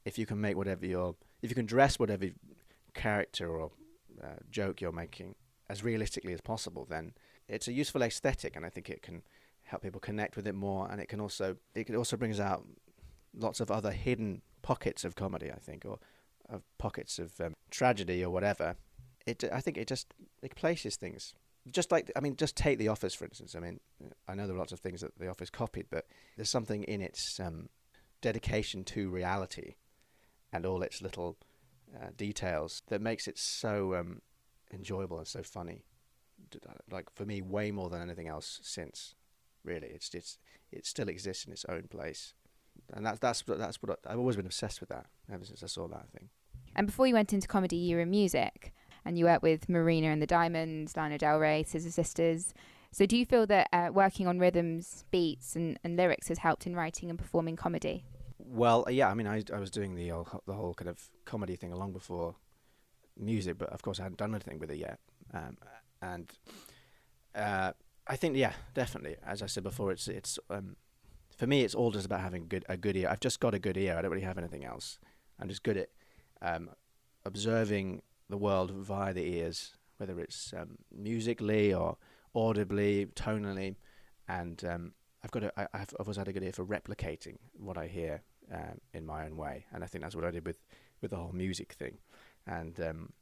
if 0.04 0.18
you 0.18 0.26
can 0.26 0.40
make 0.40 0.56
whatever 0.56 0.86
you're, 0.86 1.14
if 1.42 1.50
you 1.50 1.54
can 1.54 1.66
dress 1.66 1.98
whatever 1.98 2.26
character 2.94 3.48
or 3.48 3.70
uh, 4.22 4.40
joke 4.50 4.80
you're 4.80 4.92
making 4.92 5.34
as 5.68 5.82
realistically 5.82 6.32
as 6.32 6.40
possible, 6.40 6.86
then 6.88 7.14
it's 7.48 7.68
a 7.68 7.72
useful 7.72 8.02
aesthetic, 8.02 8.56
and 8.56 8.64
I 8.64 8.70
think 8.70 8.88
it 8.90 9.02
can 9.02 9.22
help 9.64 9.82
people 9.82 10.00
connect 10.00 10.36
with 10.36 10.46
it 10.46 10.54
more, 10.54 10.90
and 10.90 11.00
it 11.00 11.08
can 11.08 11.20
also 11.20 11.56
it 11.74 11.84
can 11.84 11.96
also 11.96 12.16
brings 12.16 12.40
out 12.40 12.66
lots 13.34 13.60
of 13.60 13.70
other 13.70 13.92
hidden 13.92 14.42
pockets 14.62 15.04
of 15.04 15.14
comedy, 15.16 15.50
I 15.50 15.58
think, 15.58 15.84
or 15.84 15.98
of 16.48 16.62
pockets 16.78 17.18
of 17.18 17.40
um, 17.40 17.54
tragedy 17.70 18.24
or 18.24 18.30
whatever. 18.30 18.76
It, 19.26 19.44
I 19.52 19.60
think, 19.60 19.76
it 19.76 19.86
just 19.86 20.14
it 20.42 20.56
places 20.56 20.96
things. 20.96 21.34
Just 21.70 21.92
like 21.92 22.10
I 22.16 22.20
mean, 22.20 22.36
just 22.36 22.56
take 22.56 22.78
The 22.78 22.88
Office 22.88 23.14
for 23.14 23.24
instance. 23.24 23.54
I 23.54 23.60
mean, 23.60 23.80
I 24.26 24.34
know 24.34 24.46
there 24.46 24.56
are 24.56 24.58
lots 24.58 24.72
of 24.72 24.80
things 24.80 25.00
that 25.02 25.18
The 25.18 25.28
Office 25.28 25.50
copied, 25.50 25.86
but 25.90 26.06
there's 26.36 26.50
something 26.50 26.82
in 26.84 27.00
its 27.00 27.38
um, 27.38 27.68
dedication 28.20 28.84
to 28.84 29.10
reality 29.10 29.74
and 30.52 30.66
all 30.66 30.82
its 30.82 31.00
little 31.00 31.36
uh, 31.94 32.08
details 32.16 32.82
that 32.88 33.00
makes 33.00 33.28
it 33.28 33.38
so 33.38 33.94
um, 33.94 34.22
enjoyable 34.72 35.18
and 35.18 35.26
so 35.26 35.42
funny. 35.42 35.84
Like 36.90 37.08
for 37.14 37.24
me, 37.24 37.40
way 37.42 37.70
more 37.70 37.88
than 37.90 38.02
anything 38.02 38.26
else 38.28 38.58
since. 38.62 39.14
Really, 39.64 39.86
it's 39.86 40.12
it's 40.14 40.38
it 40.72 40.84
still 40.84 41.08
exists 41.08 41.44
in 41.44 41.52
its 41.52 41.64
own 41.68 41.84
place 41.88 42.34
and 42.92 43.06
that's 43.06 43.18
that's 43.18 43.42
that's 43.46 43.82
what 43.82 43.98
I, 44.06 44.12
I've 44.12 44.18
always 44.18 44.36
been 44.36 44.46
obsessed 44.46 44.80
with 44.80 44.90
that 44.90 45.06
ever 45.32 45.44
since 45.44 45.62
I 45.62 45.66
saw 45.66 45.88
that 45.88 46.10
thing. 46.10 46.28
And 46.74 46.86
before 46.86 47.06
you 47.06 47.14
went 47.14 47.32
into 47.32 47.48
comedy, 47.48 47.76
you 47.76 47.96
were 47.96 48.02
in 48.02 48.10
music, 48.10 48.72
and 49.04 49.18
you 49.18 49.26
worked 49.26 49.42
with 49.42 49.68
Marina 49.68 50.08
and 50.08 50.22
the 50.22 50.26
Diamonds, 50.26 50.96
Lana 50.96 51.18
Del 51.18 51.38
Rey, 51.38 51.64
Scissor 51.64 51.90
Sisters. 51.90 52.54
So, 52.90 53.06
do 53.06 53.16
you 53.16 53.24
feel 53.24 53.46
that 53.46 53.68
uh, 53.72 53.88
working 53.92 54.26
on 54.26 54.38
rhythms, 54.38 55.04
beats, 55.10 55.56
and, 55.56 55.78
and 55.82 55.96
lyrics 55.96 56.28
has 56.28 56.38
helped 56.38 56.66
in 56.66 56.76
writing 56.76 57.08
and 57.08 57.18
performing 57.18 57.56
comedy? 57.56 58.04
Well, 58.38 58.86
yeah, 58.90 59.08
I 59.08 59.14
mean, 59.14 59.26
I 59.26 59.42
I 59.52 59.58
was 59.58 59.70
doing 59.70 59.94
the 59.94 60.08
whole, 60.08 60.42
the 60.46 60.52
whole 60.52 60.74
kind 60.74 60.88
of 60.88 61.08
comedy 61.24 61.56
thing 61.56 61.74
long 61.74 61.92
before 61.92 62.36
music, 63.16 63.58
but 63.58 63.70
of 63.70 63.82
course 63.82 64.00
I 64.00 64.04
hadn't 64.04 64.18
done 64.18 64.34
anything 64.34 64.58
with 64.58 64.70
it 64.70 64.78
yet. 64.78 64.98
Um, 65.32 65.56
and 66.00 66.30
uh, 67.34 67.72
I 68.06 68.16
think, 68.16 68.36
yeah, 68.36 68.52
definitely. 68.74 69.16
As 69.24 69.42
I 69.42 69.46
said 69.46 69.62
before, 69.62 69.92
it's 69.92 70.08
it's 70.08 70.38
um, 70.50 70.76
for 71.36 71.46
me, 71.46 71.62
it's 71.62 71.74
all 71.74 71.90
just 71.90 72.06
about 72.06 72.20
having 72.20 72.46
good 72.48 72.64
a 72.68 72.76
good 72.76 72.96
ear. 72.96 73.08
I've 73.10 73.20
just 73.20 73.40
got 73.40 73.54
a 73.54 73.58
good 73.58 73.76
ear. 73.76 73.96
I 73.96 74.02
don't 74.02 74.10
really 74.10 74.24
have 74.24 74.38
anything 74.38 74.64
else. 74.64 74.98
I'm 75.40 75.48
just 75.48 75.62
good 75.62 75.76
at 75.76 75.88
um, 76.40 76.70
observing 77.24 78.02
the 78.28 78.36
world 78.36 78.70
via 78.70 79.12
the 79.12 79.24
ears, 79.24 79.76
whether 79.98 80.18
it's 80.20 80.52
um, 80.56 80.78
musically 80.94 81.72
or 81.72 81.96
audibly, 82.34 83.06
tonally, 83.14 83.76
and 84.28 84.64
um, 84.64 84.92
I've 85.22 85.30
got 85.30 85.44
a, 85.44 85.60
I, 85.60 85.68
I've 85.74 85.94
always 86.00 86.16
had 86.16 86.28
a 86.28 86.32
good 86.32 86.42
ear 86.42 86.52
for 86.52 86.64
replicating 86.64 87.36
what 87.52 87.76
I 87.76 87.86
hear 87.86 88.22
um, 88.52 88.80
in 88.92 89.04
my 89.06 89.24
own 89.24 89.36
way, 89.36 89.66
and 89.72 89.84
I 89.84 89.86
think 89.86 90.02
that's 90.02 90.16
what 90.16 90.24
I 90.24 90.30
did 90.30 90.46
with, 90.46 90.58
with 91.00 91.10
the 91.10 91.16
whole 91.16 91.32
music 91.32 91.72
thing, 91.72 91.98
and 92.46 92.78
um, 92.80 93.12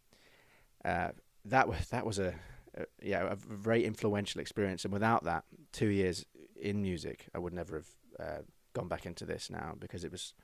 uh, 0.84 1.08
that 1.44 1.68
was 1.68 1.88
that 1.88 2.06
was 2.06 2.18
a 2.18 2.34
uh, 2.78 2.84
yeah, 3.02 3.32
a 3.32 3.36
very 3.36 3.84
influential 3.84 4.40
experience. 4.40 4.84
And 4.84 4.92
without 4.92 5.24
that, 5.24 5.44
two 5.72 5.88
years 5.88 6.24
in 6.60 6.82
music, 6.82 7.28
I 7.34 7.38
would 7.38 7.52
never 7.52 7.76
have 7.76 7.88
uh, 8.18 8.42
gone 8.72 8.88
back 8.88 9.06
into 9.06 9.24
this 9.24 9.50
now 9.50 9.74
because 9.78 10.04
it 10.04 10.12
was 10.12 10.34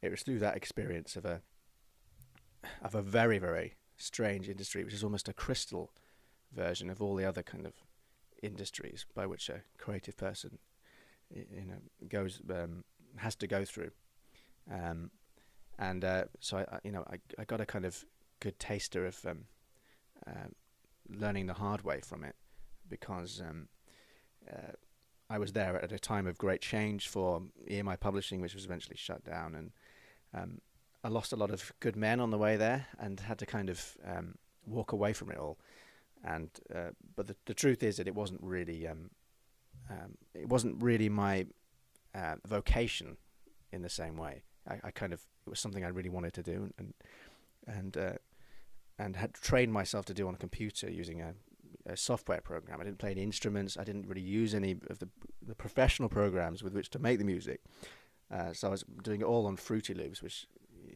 it 0.00 0.10
was 0.10 0.22
through 0.22 0.38
that 0.38 0.56
experience 0.56 1.16
of 1.16 1.24
a 1.24 1.42
of 2.82 2.94
a 2.94 3.02
very 3.02 3.38
very 3.38 3.74
strange 3.96 4.48
industry, 4.48 4.84
which 4.84 4.94
is 4.94 5.04
almost 5.04 5.28
a 5.28 5.32
crystal 5.32 5.92
version 6.52 6.88
of 6.88 7.02
all 7.02 7.14
the 7.14 7.24
other 7.24 7.42
kind 7.42 7.66
of 7.66 7.74
industries 8.42 9.04
by 9.14 9.26
which 9.26 9.48
a 9.48 9.62
creative 9.76 10.16
person 10.16 10.58
you 11.30 11.64
know 11.66 12.08
goes 12.08 12.40
um, 12.50 12.84
has 13.16 13.34
to 13.36 13.46
go 13.46 13.64
through. 13.64 13.90
Um, 14.70 15.10
and 15.78 16.04
uh, 16.04 16.24
so 16.40 16.58
I, 16.58 16.78
you 16.84 16.92
know 16.92 17.04
I, 17.10 17.18
I 17.38 17.44
got 17.44 17.60
a 17.60 17.66
kind 17.66 17.84
of 17.84 18.04
good 18.40 18.58
taster 18.58 19.06
of 19.06 19.18
um, 19.26 19.44
uh, 20.26 20.48
learning 21.08 21.46
the 21.46 21.54
hard 21.54 21.82
way 21.82 22.00
from 22.00 22.24
it 22.24 22.36
because 22.88 23.40
um, 23.40 23.68
uh, 24.50 24.72
I 25.30 25.38
was 25.38 25.52
there 25.52 25.80
at 25.82 25.92
a 25.92 25.98
time 25.98 26.26
of 26.26 26.38
great 26.38 26.62
change 26.62 27.08
for 27.08 27.42
EMI 27.70 28.00
Publishing, 28.00 28.40
which 28.40 28.54
was 28.54 28.64
eventually 28.64 28.96
shut 28.96 29.24
down, 29.24 29.54
and 29.54 29.70
um, 30.34 30.60
I 31.04 31.08
lost 31.08 31.32
a 31.32 31.36
lot 31.36 31.50
of 31.50 31.72
good 31.80 31.96
men 31.96 32.20
on 32.20 32.30
the 32.30 32.38
way 32.38 32.56
there, 32.56 32.86
and 32.98 33.20
had 33.20 33.38
to 33.38 33.46
kind 33.46 33.68
of 33.68 33.96
um, 34.06 34.36
walk 34.66 34.92
away 34.92 35.12
from 35.12 35.30
it 35.30 35.38
all. 35.38 35.58
And 36.24 36.50
uh, 36.74 36.90
but 37.14 37.26
the 37.26 37.36
the 37.44 37.54
truth 37.54 37.82
is 37.82 37.98
that 37.98 38.08
it 38.08 38.14
wasn't 38.14 38.42
really 38.42 38.88
um, 38.88 39.10
um, 39.90 40.16
it 40.34 40.48
wasn't 40.48 40.82
really 40.82 41.08
my 41.08 41.46
uh, 42.14 42.36
vocation 42.46 43.16
in 43.72 43.82
the 43.82 43.88
same 43.88 44.16
way. 44.16 44.42
I, 44.68 44.80
I, 44.84 44.90
kind 44.90 45.12
of 45.12 45.20
it 45.46 45.50
was 45.50 45.60
something 45.60 45.84
I 45.84 45.88
really 45.88 46.08
wanted 46.08 46.32
to 46.34 46.42
do, 46.42 46.70
and 46.78 46.94
and 47.66 47.96
uh, 47.96 48.12
and 48.98 49.16
had 49.16 49.34
trained 49.34 49.72
myself 49.72 50.06
to 50.06 50.14
do 50.14 50.26
on 50.26 50.34
a 50.34 50.38
computer 50.38 50.90
using 50.90 51.20
a, 51.20 51.34
a, 51.88 51.96
software 51.96 52.40
program. 52.40 52.80
I 52.80 52.84
didn't 52.84 52.98
play 52.98 53.12
any 53.12 53.22
instruments. 53.22 53.76
I 53.76 53.84
didn't 53.84 54.06
really 54.06 54.22
use 54.22 54.54
any 54.54 54.76
of 54.88 54.98
the 54.98 55.08
the 55.46 55.54
professional 55.54 56.08
programs 56.08 56.62
with 56.62 56.74
which 56.74 56.90
to 56.90 56.98
make 56.98 57.18
the 57.18 57.24
music. 57.24 57.60
Uh, 58.30 58.52
so 58.52 58.68
I 58.68 58.70
was 58.70 58.84
doing 59.02 59.20
it 59.22 59.24
all 59.24 59.46
on 59.46 59.56
Fruity 59.56 59.94
Loops, 59.94 60.22
which 60.22 60.46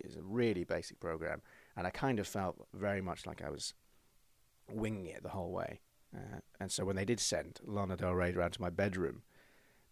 is 0.05 0.17
a 0.17 0.23
really 0.23 0.65
basic 0.65 1.01
program, 1.01 1.43
and 1.77 1.87
I 1.87 1.91
kind 1.91 2.19
of 2.19 2.27
felt 2.27 2.57
very 2.75 3.01
much 3.01 3.27
like 3.27 3.43
I 3.43 3.51
was 3.51 3.75
winging 4.71 5.07
it 5.07 5.23
the 5.23 5.31
whole 5.31 5.53
way. 5.53 5.81
Uh, 6.15 6.41
and 6.61 6.71
so 6.71 6.85
when 6.85 6.97
they 6.97 7.05
did 7.05 7.21
send 7.21 7.61
Lana 7.65 7.97
Del 7.97 8.15
Rey 8.15 8.33
around 8.33 8.53
to 8.53 8.61
my 8.61 8.71
bedroom, 8.71 9.23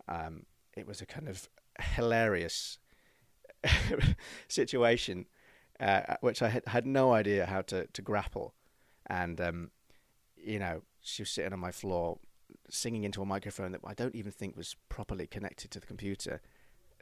um, 0.09 0.45
it 0.77 0.87
was 0.87 1.01
a 1.01 1.07
kind 1.07 1.29
of 1.29 1.49
hilarious 1.81 2.79
situation, 4.49 5.27
uh, 5.79 6.17
which 6.21 6.43
I 6.43 6.49
had, 6.49 6.63
had 6.67 6.87
no 6.87 7.13
idea 7.13 7.47
how 7.47 7.63
to, 7.63 7.87
to 7.87 8.03
grapple. 8.03 8.55
And, 9.07 9.41
um, 9.41 9.71
you 10.37 10.59
know, 10.59 10.83
she 11.03 11.23
was 11.23 11.31
sitting 11.31 11.53
on 11.53 11.59
my 11.59 11.73
floor 11.73 12.19
singing 12.69 13.05
into 13.05 13.23
a 13.23 13.27
microphone 13.27 13.73
that 13.73 13.81
I 13.85 13.95
don't 13.95 14.15
even 14.15 14.33
think 14.33 14.57
was 14.57 14.77
properly 14.89 15.27
connected 15.27 15.71
to 15.73 15.81
the 15.81 15.87
computer, 15.87 16.41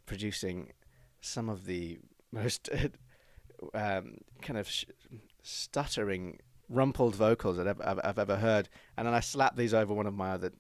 producing 0.07 0.73
some 1.21 1.49
of 1.49 1.65
the 1.65 1.99
most 2.33 2.69
um, 3.75 4.19
kind 4.43 4.59
of 4.59 4.69
sh- 4.69 4.85
stuttering 5.43 6.39
rumpled 6.69 7.15
vocals 7.15 7.57
that 7.57 7.67
I've, 7.67 7.81
I've, 7.81 8.01
I've, 8.05 8.19
ever 8.19 8.37
heard. 8.37 8.69
And 8.97 9.07
then 9.07 9.15
I 9.15 9.21
slapped 9.21 9.57
these 9.57 9.75
over 9.75 9.95
one 9.95 10.07
of 10.07 10.15
my 10.15 10.33
other 10.33 10.53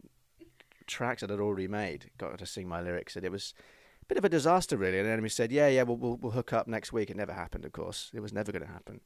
tracks 0.86 1.20
that 1.20 1.30
I'd 1.30 1.40
already 1.40 1.68
made, 1.68 2.10
got 2.18 2.32
her 2.32 2.36
to 2.38 2.46
sing 2.46 2.68
my 2.68 2.80
lyrics, 2.80 3.14
and 3.16 3.24
it 3.24 3.32
was 3.32 3.54
a 4.02 4.06
bit 4.06 4.18
of 4.18 4.24
a 4.24 4.28
disaster, 4.28 4.76
really. 4.76 4.98
And 4.98 5.06
the 5.06 5.12
enemy 5.12 5.28
said, 5.28 5.52
"Yeah, 5.52 5.68
yeah, 5.68 5.82
we'll, 5.82 5.96
we'll, 5.96 6.16
we'll 6.16 6.32
hook 6.32 6.52
up 6.52 6.66
next 6.66 6.92
week." 6.92 7.10
It 7.10 7.16
never 7.16 7.32
happened, 7.32 7.64
of 7.64 7.72
course. 7.72 8.10
It 8.14 8.20
was 8.20 8.32
never 8.32 8.50
going 8.50 8.64
to 8.64 8.72
happen. 8.72 9.00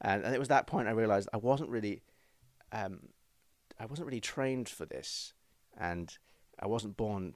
And, 0.00 0.24
and 0.24 0.34
it 0.34 0.38
was 0.38 0.48
that 0.48 0.66
point 0.66 0.88
I 0.88 0.92
realised 0.92 1.28
I 1.32 1.38
wasn't 1.38 1.70
really, 1.70 2.02
um, 2.72 3.00
I 3.78 3.86
wasn't 3.86 4.06
really 4.06 4.20
trained 4.20 4.68
for 4.68 4.86
this, 4.86 5.32
and 5.78 6.16
I 6.58 6.66
wasn't 6.66 6.96
born 6.96 7.34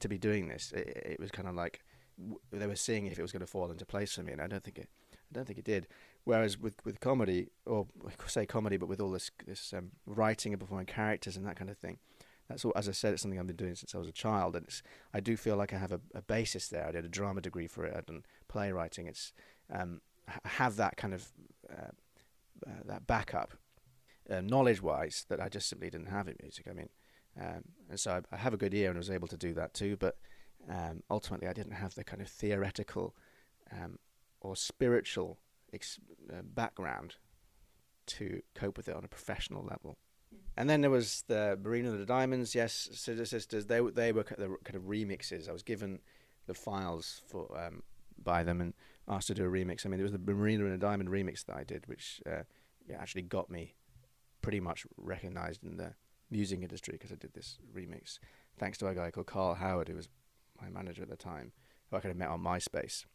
to 0.00 0.08
be 0.08 0.18
doing 0.18 0.48
this. 0.48 0.72
It, 0.72 1.12
it 1.12 1.20
was 1.20 1.30
kind 1.30 1.48
of 1.48 1.54
like 1.54 1.84
w- 2.18 2.40
they 2.52 2.66
were 2.66 2.76
seeing 2.76 3.06
if 3.06 3.18
it 3.18 3.22
was 3.22 3.32
going 3.32 3.40
to 3.40 3.46
fall 3.46 3.70
into 3.70 3.84
place 3.84 4.14
for 4.14 4.22
me, 4.22 4.32
and 4.32 4.40
I 4.40 4.46
don't 4.46 4.62
think 4.62 4.78
it, 4.78 4.88
I 5.12 5.32
don't 5.32 5.46
think 5.46 5.58
it 5.58 5.64
did. 5.64 5.86
Whereas 6.24 6.58
with, 6.58 6.74
with 6.84 7.00
comedy, 7.00 7.48
or 7.64 7.86
say 8.26 8.46
comedy, 8.46 8.76
but 8.76 8.88
with 8.88 9.00
all 9.00 9.10
this 9.10 9.30
this 9.46 9.72
um, 9.72 9.92
writing 10.06 10.52
and 10.52 10.60
performing 10.60 10.86
characters 10.86 11.36
and 11.36 11.46
that 11.46 11.56
kind 11.56 11.70
of 11.70 11.78
thing, 11.78 11.98
that's 12.48 12.64
all. 12.64 12.72
As 12.76 12.88
I 12.88 12.92
said, 12.92 13.12
it's 13.12 13.22
something 13.22 13.40
I've 13.40 13.46
been 13.46 13.56
doing 13.56 13.74
since 13.74 13.94
I 13.94 13.98
was 13.98 14.08
a 14.08 14.12
child, 14.12 14.54
and 14.56 14.66
it's, 14.66 14.82
I 15.14 15.20
do 15.20 15.36
feel 15.36 15.56
like 15.56 15.72
I 15.72 15.78
have 15.78 15.92
a, 15.92 16.00
a 16.14 16.22
basis 16.22 16.68
there. 16.68 16.86
I 16.86 16.92
did 16.92 17.04
a 17.04 17.08
drama 17.08 17.40
degree 17.40 17.66
for 17.66 17.84
it. 17.84 17.94
I've 17.96 18.06
done 18.06 18.24
playwriting. 18.48 19.06
It's 19.06 19.32
um, 19.72 20.00
have 20.44 20.76
that 20.76 20.96
kind 20.96 21.14
of 21.14 21.32
uh, 21.70 21.92
uh, 22.66 22.82
that 22.84 23.06
backup, 23.06 23.54
uh, 24.30 24.40
knowledge-wise, 24.40 25.26
that 25.28 25.40
I 25.40 25.48
just 25.48 25.68
simply 25.68 25.90
didn't 25.90 26.08
have 26.08 26.28
in 26.28 26.36
music. 26.42 26.66
I 26.68 26.72
mean, 26.72 26.88
um, 27.40 27.62
and 27.88 27.98
so 27.98 28.12
I, 28.12 28.34
I, 28.34 28.38
have 28.38 28.54
a 28.54 28.56
good 28.56 28.74
ear 28.74 28.90
and 28.90 28.98
was 28.98 29.10
able 29.10 29.28
to 29.28 29.36
do 29.36 29.54
that 29.54 29.74
too. 29.74 29.96
But 29.96 30.16
um, 30.68 31.02
ultimately, 31.10 31.48
I 31.48 31.52
didn't 31.52 31.72
have 31.72 31.94
the 31.94 32.04
kind 32.04 32.20
of 32.20 32.28
theoretical 32.28 33.14
um, 33.72 33.98
or 34.40 34.56
spiritual 34.56 35.38
ex- 35.72 36.00
uh, 36.32 36.42
background 36.42 37.16
to 38.06 38.42
cope 38.54 38.76
with 38.76 38.88
it 38.88 38.96
on 38.96 39.04
a 39.04 39.08
professional 39.08 39.64
level. 39.64 39.96
And 40.56 40.68
then 40.68 40.80
there 40.80 40.90
was 40.90 41.24
the 41.28 41.58
Marina 41.62 41.90
and 41.90 42.00
the 42.00 42.06
Diamonds. 42.06 42.54
Yes, 42.54 42.88
Scissor 42.92 43.24
Sisters. 43.24 43.66
They 43.66 43.80
they 43.80 44.12
were 44.12 44.24
kind 44.24 44.74
of 44.74 44.82
remixes. 44.82 45.48
I 45.48 45.52
was 45.52 45.62
given 45.62 46.00
the 46.46 46.54
files 46.54 47.22
for 47.26 47.46
um, 47.58 47.82
by 48.22 48.42
them 48.42 48.60
and 48.60 48.74
asked 49.08 49.28
to 49.28 49.34
do 49.34 49.44
a 49.44 49.48
remix. 49.48 49.84
I 49.84 49.88
mean, 49.88 49.98
there 49.98 50.04
was 50.04 50.12
the 50.12 50.18
Marina 50.18 50.64
and 50.64 50.74
the 50.74 50.78
Diamond 50.78 51.08
remix 51.08 51.44
that 51.46 51.56
I 51.56 51.64
did, 51.64 51.86
which 51.86 52.20
uh, 52.26 52.42
yeah, 52.88 52.96
actually 53.00 53.22
got 53.22 53.50
me 53.50 53.74
pretty 54.42 54.60
much 54.60 54.86
recognized 54.96 55.64
in 55.64 55.76
the 55.76 55.94
music 56.30 56.60
industry 56.62 56.92
because 56.92 57.12
I 57.12 57.16
did 57.16 57.34
this 57.34 57.58
remix 57.74 58.18
thanks 58.60 58.78
to 58.78 58.86
a 58.86 58.94
guy 58.94 59.10
called 59.10 59.26
Carl 59.26 59.54
Howard, 59.54 59.88
who 59.88 59.96
was 59.96 60.08
my 60.60 60.68
manager 60.68 61.02
at 61.02 61.08
the 61.08 61.16
time, 61.16 61.52
who 61.90 61.96
I 61.96 62.00
kind 62.00 62.12
of 62.12 62.18
met 62.18 62.28
on 62.28 62.40
MySpace. 62.40 63.06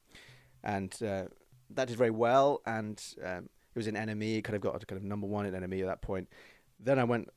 And 0.63 0.91
uh, 1.01 1.25
that 1.69 1.87
did 1.87 1.97
very 1.97 2.09
well, 2.09 2.61
and 2.65 3.01
um, 3.23 3.49
it 3.73 3.77
was 3.77 3.87
in 3.87 3.95
NME. 3.95 4.43
Kind 4.43 4.55
of 4.55 4.61
got 4.61 4.79
to 4.79 4.85
kind 4.85 4.99
of 4.99 5.05
number 5.05 5.27
one 5.27 5.45
in 5.45 5.53
NME 5.53 5.81
at 5.81 5.87
that 5.87 6.01
point. 6.01 6.27
Then 6.79 6.97
I 6.97 7.03
went 7.03 7.29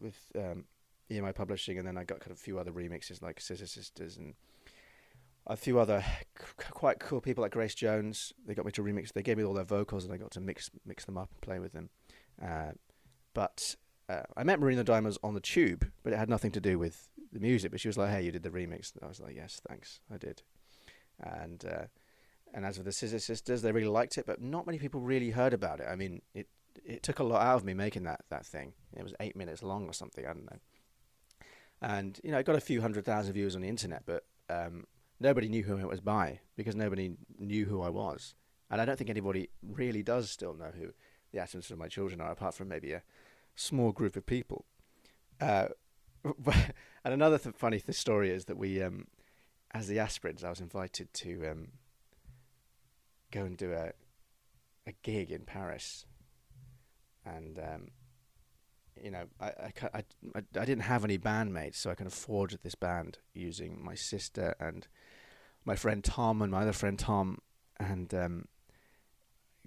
with 0.00 0.16
um, 0.36 0.64
EMI 1.10 1.34
Publishing, 1.34 1.78
and 1.78 1.86
then 1.86 1.98
I 1.98 2.04
got 2.04 2.20
kind 2.20 2.32
of 2.32 2.38
a 2.38 2.40
few 2.40 2.58
other 2.58 2.72
remixes 2.72 3.22
like 3.22 3.40
Scissor 3.40 3.66
Sisters 3.66 4.16
and 4.16 4.34
a 5.46 5.56
few 5.56 5.78
other 5.78 6.02
c- 6.38 6.44
quite 6.70 7.00
cool 7.00 7.20
people 7.20 7.42
like 7.42 7.52
Grace 7.52 7.74
Jones. 7.74 8.32
They 8.46 8.54
got 8.54 8.64
me 8.64 8.72
to 8.72 8.82
remix. 8.82 9.12
They 9.12 9.22
gave 9.22 9.36
me 9.36 9.44
all 9.44 9.54
their 9.54 9.64
vocals, 9.64 10.04
and 10.04 10.14
I 10.14 10.16
got 10.16 10.30
to 10.32 10.40
mix 10.40 10.70
mix 10.86 11.04
them 11.04 11.18
up 11.18 11.30
and 11.30 11.40
play 11.42 11.58
with 11.58 11.72
them. 11.72 11.90
Uh, 12.42 12.72
but 13.34 13.76
uh, 14.08 14.22
I 14.36 14.44
met 14.44 14.60
Marina 14.60 14.84
Diamonds 14.84 15.18
on 15.22 15.34
the 15.34 15.40
tube, 15.40 15.90
but 16.02 16.12
it 16.12 16.18
had 16.18 16.28
nothing 16.28 16.50
to 16.52 16.60
do 16.60 16.78
with 16.78 17.08
the 17.32 17.40
music. 17.40 17.70
But 17.70 17.80
she 17.80 17.88
was 17.88 17.98
like, 17.98 18.10
"Hey, 18.10 18.22
you 18.22 18.32
did 18.32 18.42
the 18.42 18.50
remix." 18.50 18.92
And 18.94 19.04
I 19.04 19.08
was 19.08 19.20
like, 19.20 19.36
"Yes, 19.36 19.60
thanks, 19.68 20.00
I 20.12 20.16
did." 20.16 20.42
And 21.20 21.64
uh, 21.64 21.84
and 22.52 22.64
as 22.64 22.76
for 22.76 22.82
the 22.82 22.92
Scissor 22.92 23.18
Sisters, 23.18 23.62
they 23.62 23.72
really 23.72 23.88
liked 23.88 24.18
it, 24.18 24.26
but 24.26 24.40
not 24.40 24.66
many 24.66 24.78
people 24.78 25.00
really 25.00 25.30
heard 25.30 25.52
about 25.52 25.80
it. 25.80 25.86
I 25.90 25.96
mean, 25.96 26.22
it 26.34 26.48
it 26.84 27.02
took 27.02 27.18
a 27.18 27.24
lot 27.24 27.42
out 27.42 27.56
of 27.56 27.64
me 27.64 27.74
making 27.74 28.04
that 28.04 28.24
that 28.30 28.44
thing. 28.44 28.72
It 28.96 29.02
was 29.02 29.14
eight 29.20 29.36
minutes 29.36 29.62
long 29.62 29.86
or 29.86 29.92
something. 29.92 30.26
I 30.26 30.32
don't 30.32 30.50
know. 30.50 30.58
And 31.82 32.20
you 32.24 32.30
know, 32.30 32.38
it 32.38 32.46
got 32.46 32.56
a 32.56 32.60
few 32.60 32.80
hundred 32.80 33.04
thousand 33.04 33.32
views 33.34 33.54
on 33.54 33.62
the 33.62 33.68
internet, 33.68 34.02
but 34.06 34.24
um, 34.48 34.86
nobody 35.20 35.48
knew 35.48 35.62
who 35.62 35.78
it 35.78 35.88
was 35.88 36.00
by 36.00 36.40
because 36.56 36.74
nobody 36.74 37.12
knew 37.38 37.66
who 37.66 37.82
I 37.82 37.88
was. 37.88 38.34
And 38.70 38.80
I 38.80 38.84
don't 38.84 38.96
think 38.96 39.10
anybody 39.10 39.50
really 39.62 40.02
does 40.02 40.30
still 40.30 40.54
know 40.54 40.70
who 40.76 40.90
the 41.32 41.40
atoms 41.40 41.70
of 41.70 41.78
my 41.78 41.88
children 41.88 42.20
are, 42.20 42.30
apart 42.30 42.54
from 42.54 42.68
maybe 42.68 42.92
a 42.92 43.02
small 43.60 43.92
group 43.92 44.16
of 44.16 44.26
people. 44.26 44.64
Uh, 45.40 45.68
and 46.24 47.14
another 47.14 47.38
th- 47.38 47.54
funny 47.54 47.80
th- 47.80 47.96
story 47.96 48.30
is 48.30 48.46
that 48.46 48.56
we, 48.56 48.82
um, 48.82 49.06
as 49.72 49.86
the 49.86 49.98
Aspirins, 49.98 50.44
I 50.44 50.50
was 50.50 50.60
invited 50.60 51.12
to 51.14 51.46
um, 51.46 51.68
go 53.30 53.44
and 53.44 53.56
do 53.56 53.72
a 53.72 53.92
a 54.86 54.92
gig 55.02 55.30
in 55.30 55.42
Paris, 55.42 56.06
and 57.24 57.58
um, 57.58 57.88
you 59.00 59.10
know, 59.10 59.24
I, 59.40 59.46
I, 59.46 59.72
I, 59.94 60.02
I, 60.34 60.64
didn't 60.64 60.80
have 60.80 61.04
any 61.04 61.18
bandmates, 61.18 61.76
so 61.76 61.90
I 61.90 61.94
kind 61.94 62.06
of 62.06 62.14
forged 62.14 62.62
this 62.62 62.74
band 62.74 63.18
using 63.34 63.82
my 63.82 63.94
sister 63.94 64.54
and 64.58 64.88
my 65.64 65.76
friend 65.76 66.02
Tom 66.02 66.42
and 66.42 66.50
my 66.50 66.62
other 66.62 66.72
friend 66.72 66.98
Tom, 66.98 67.38
and 67.78 68.12
um, 68.14 68.46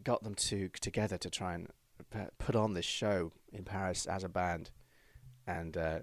got 0.04 0.24
them 0.24 0.36
to 0.36 0.70
together 0.82 1.18
to 1.18 1.30
try 1.30 1.54
and 1.54 1.70
put 2.38 2.56
on 2.56 2.74
this 2.74 2.86
show 2.86 3.32
in 3.52 3.64
Paris 3.64 4.06
as 4.06 4.24
a 4.24 4.30
band, 4.30 4.72
and 5.48 5.76
uh, 5.78 6.00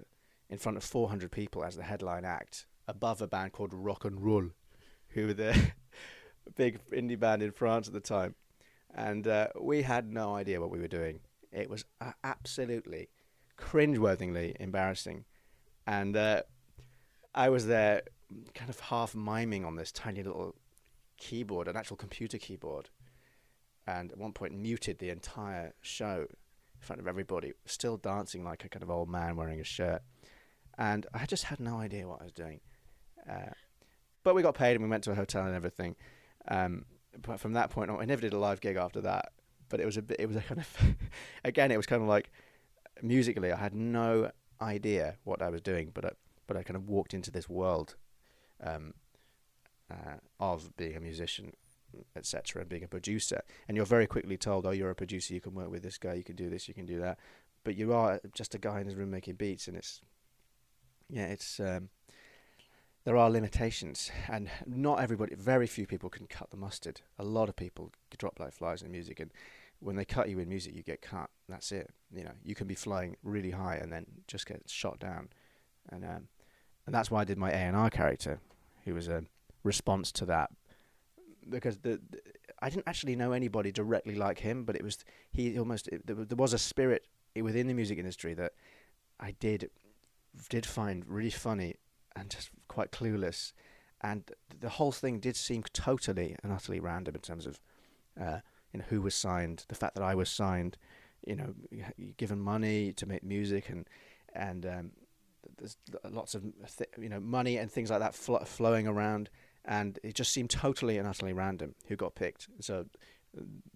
in 0.49 0.57
front 0.57 0.77
of 0.77 0.83
400 0.83 1.31
people 1.31 1.63
as 1.63 1.75
the 1.75 1.83
headline 1.83 2.25
act, 2.25 2.65
above 2.87 3.21
a 3.21 3.27
band 3.27 3.53
called 3.53 3.73
Rock 3.73 4.05
and 4.05 4.21
Roll, 4.21 4.49
who 5.09 5.27
were 5.27 5.33
the 5.33 5.71
big 6.55 6.79
indie 6.91 7.19
band 7.19 7.41
in 7.41 7.51
France 7.51 7.87
at 7.87 7.93
the 7.93 7.99
time, 7.99 8.35
and 8.93 9.27
uh, 9.27 9.47
we 9.59 9.83
had 9.83 10.11
no 10.11 10.35
idea 10.35 10.59
what 10.59 10.71
we 10.71 10.79
were 10.79 10.87
doing. 10.87 11.19
It 11.51 11.69
was 11.69 11.85
uh, 11.99 12.11
absolutely 12.23 13.09
cringeworthingly 13.57 14.55
embarrassing, 14.59 15.25
and 15.87 16.15
uh, 16.15 16.43
I 17.33 17.49
was 17.49 17.67
there, 17.67 18.03
kind 18.53 18.69
of 18.69 18.79
half 18.79 19.15
miming 19.15 19.65
on 19.65 19.75
this 19.75 19.91
tiny 19.91 20.23
little 20.23 20.55
keyboard, 21.17 21.67
an 21.67 21.77
actual 21.77 21.97
computer 21.97 22.37
keyboard, 22.37 22.89
and 23.87 24.11
at 24.11 24.17
one 24.17 24.33
point 24.33 24.53
muted 24.53 24.99
the 24.99 25.09
entire 25.09 25.73
show, 25.81 26.27
in 26.29 26.81
front 26.81 26.99
of 26.99 27.07
everybody, 27.07 27.53
still 27.65 27.97
dancing 27.97 28.43
like 28.43 28.63
a 28.63 28.69
kind 28.69 28.83
of 28.83 28.89
old 28.89 29.09
man 29.09 29.35
wearing 29.35 29.59
a 29.59 29.63
shirt. 29.63 30.01
And 30.77 31.05
I 31.13 31.25
just 31.25 31.45
had 31.45 31.59
no 31.59 31.77
idea 31.77 32.07
what 32.07 32.21
I 32.21 32.23
was 32.25 32.33
doing. 32.33 32.61
Uh, 33.29 33.51
but 34.23 34.35
we 34.35 34.41
got 34.41 34.55
paid 34.55 34.75
and 34.75 34.83
we 34.83 34.89
went 34.89 35.03
to 35.05 35.11
a 35.11 35.15
hotel 35.15 35.45
and 35.45 35.55
everything. 35.55 35.95
Um, 36.47 36.85
but 37.21 37.39
from 37.39 37.53
that 37.53 37.69
point 37.69 37.91
on, 37.91 37.99
I 37.99 38.05
never 38.05 38.21
did 38.21 38.33
a 38.33 38.39
live 38.39 38.61
gig 38.61 38.77
after 38.77 39.01
that. 39.01 39.31
But 39.69 39.79
it 39.79 39.85
was 39.85 39.97
a 39.97 40.01
bit, 40.01 40.19
it 40.19 40.27
was 40.27 40.37
a 40.37 40.41
kind 40.41 40.59
of, 40.59 40.77
again, 41.43 41.71
it 41.71 41.77
was 41.77 41.85
kind 41.85 42.01
of 42.01 42.07
like 42.07 42.31
musically, 43.01 43.51
I 43.51 43.57
had 43.57 43.73
no 43.73 44.31
idea 44.61 45.17
what 45.23 45.41
I 45.41 45.49
was 45.49 45.61
doing, 45.61 45.91
but 45.93 46.05
I, 46.05 46.11
but 46.47 46.57
I 46.57 46.63
kind 46.63 46.75
of 46.75 46.87
walked 46.87 47.13
into 47.13 47.31
this 47.31 47.49
world 47.49 47.95
um, 48.63 48.93
uh, 49.89 50.17
of 50.39 50.75
being 50.77 50.95
a 50.95 50.99
musician, 50.99 51.53
etc., 52.15 52.61
and 52.61 52.69
being 52.69 52.83
a 52.83 52.87
producer. 52.87 53.41
And 53.67 53.75
you're 53.75 53.85
very 53.85 54.07
quickly 54.07 54.37
told, 54.37 54.65
"Oh, 54.65 54.71
you're 54.71 54.89
a 54.89 54.95
producer. 54.95 55.33
You 55.33 55.41
can 55.41 55.53
work 55.53 55.71
with 55.71 55.83
this 55.83 55.97
guy. 55.97 56.13
You 56.13 56.23
can 56.23 56.35
do 56.35 56.49
this. 56.49 56.67
You 56.67 56.73
can 56.73 56.85
do 56.85 56.99
that." 56.99 57.17
But 57.63 57.75
you 57.75 57.93
are 57.93 58.19
just 58.33 58.55
a 58.55 58.57
guy 58.57 58.79
in 58.79 58.87
his 58.87 58.95
room 58.95 59.11
making 59.11 59.35
beats, 59.35 59.67
and 59.67 59.77
it's 59.77 60.01
yeah, 61.09 61.25
it's 61.25 61.59
um, 61.59 61.89
there 63.03 63.17
are 63.17 63.29
limitations, 63.29 64.11
and 64.29 64.49
not 64.65 64.99
everybody, 64.99 65.35
very 65.35 65.67
few 65.67 65.85
people 65.85 66.09
can 66.09 66.27
cut 66.27 66.49
the 66.51 66.57
mustard. 66.57 67.01
A 67.19 67.23
lot 67.23 67.49
of 67.49 67.55
people 67.55 67.91
drop 68.17 68.39
like 68.39 68.53
flies 68.53 68.81
in 68.81 68.91
music, 68.91 69.19
and 69.19 69.31
when 69.79 69.95
they 69.95 70.05
cut 70.05 70.29
you 70.29 70.39
in 70.39 70.47
music, 70.47 70.75
you 70.75 70.83
get 70.83 71.01
cut. 71.01 71.29
That's 71.49 71.71
it. 71.71 71.89
You 72.15 72.23
know, 72.23 72.33
you 72.43 72.55
can 72.55 72.67
be 72.67 72.75
flying 72.75 73.17
really 73.23 73.51
high 73.51 73.75
and 73.75 73.91
then 73.91 74.05
just 74.27 74.45
get 74.45 74.69
shot 74.69 74.99
down, 74.99 75.29
and 75.89 76.05
um, 76.05 76.27
and 76.85 76.95
that's 76.95 77.11
why 77.11 77.21
I 77.21 77.25
did 77.25 77.37
my 77.37 77.51
A 77.51 77.55
and 77.55 77.75
R 77.75 77.89
character, 77.89 78.39
who 78.85 78.93
was 78.93 79.07
a 79.07 79.23
response 79.63 80.11
to 80.13 80.25
that, 80.25 80.51
because 81.49 81.79
the, 81.79 81.99
the, 82.09 82.19
I 82.61 82.69
didn't 82.69 82.87
actually 82.87 83.15
know 83.15 83.31
anybody 83.31 83.71
directly 83.71 84.15
like 84.15 84.39
him, 84.39 84.63
but 84.63 84.75
it 84.75 84.83
was 84.83 85.03
he 85.31 85.57
almost 85.57 85.87
it, 85.87 86.05
there, 86.05 86.15
there 86.15 86.35
was 86.35 86.53
a 86.53 86.57
spirit 86.57 87.07
within 87.35 87.67
the 87.67 87.73
music 87.73 87.97
industry 87.97 88.33
that 88.35 88.53
I 89.19 89.31
did 89.31 89.69
did 90.49 90.65
find 90.65 91.05
really 91.07 91.29
funny 91.29 91.75
and 92.15 92.29
just 92.29 92.49
quite 92.67 92.91
clueless, 92.91 93.53
and 94.01 94.31
the 94.59 94.69
whole 94.69 94.91
thing 94.91 95.19
did 95.19 95.35
seem 95.35 95.63
totally 95.73 96.35
and 96.43 96.51
utterly 96.51 96.79
random 96.79 97.15
in 97.15 97.21
terms 97.21 97.45
of. 97.45 97.59
Uh, 98.19 98.39
you 98.73 98.79
know 98.79 98.85
who 98.87 99.01
was 99.01 99.15
signed, 99.15 99.65
the 99.67 99.75
fact 99.75 99.95
that 99.95 100.03
I 100.03 100.15
was 100.15 100.29
signed, 100.29 100.77
you 101.25 101.35
know, 101.35 101.53
given 102.17 102.39
money 102.39 102.93
to 102.93 103.05
make 103.05 103.23
music 103.23 103.69
and 103.69 103.85
and 104.33 104.65
um, 104.65 104.91
there's 105.57 105.77
lots 106.09 106.35
of 106.35 106.43
th- 106.77 106.89
you 106.97 107.09
know 107.09 107.19
money 107.19 107.57
and 107.57 107.71
things 107.71 107.89
like 107.89 107.99
that 107.99 108.15
fl- 108.15 108.37
flowing 108.37 108.87
around, 108.87 109.29
and 109.65 109.99
it 110.03 110.15
just 110.15 110.31
seemed 110.31 110.49
totally 110.49 110.97
and 110.97 111.07
utterly 111.07 111.33
random 111.33 111.75
who 111.87 111.95
got 111.95 112.15
picked. 112.15 112.47
So 112.59 112.85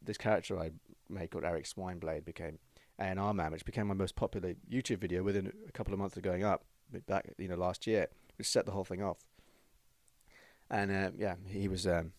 this 0.03 0.17
character 0.17 0.59
I 0.59 0.71
made 1.09 1.31
called 1.31 1.43
Eric 1.43 1.65
Swineblade 1.65 2.25
became 2.25 2.59
A&R 2.99 3.33
man, 3.33 3.51
which 3.51 3.65
became 3.65 3.87
my 3.87 3.93
most 3.93 4.15
popular 4.15 4.55
YouTube 4.71 4.99
video 4.99 5.23
within 5.23 5.51
a 5.67 5.71
couple 5.71 5.93
of 5.93 5.99
months 5.99 6.17
of 6.17 6.23
going 6.23 6.43
up 6.43 6.63
back 7.07 7.33
you 7.37 7.47
know 7.47 7.55
last 7.55 7.87
year, 7.87 8.07
which 8.37 8.47
set 8.47 8.65
the 8.65 8.71
whole 8.71 8.85
thing 8.85 9.03
off. 9.03 9.17
And 10.69 10.91
uh, 10.91 11.11
yeah, 11.17 11.35
he 11.47 11.67
was 11.67 11.85
um, 11.85 12.13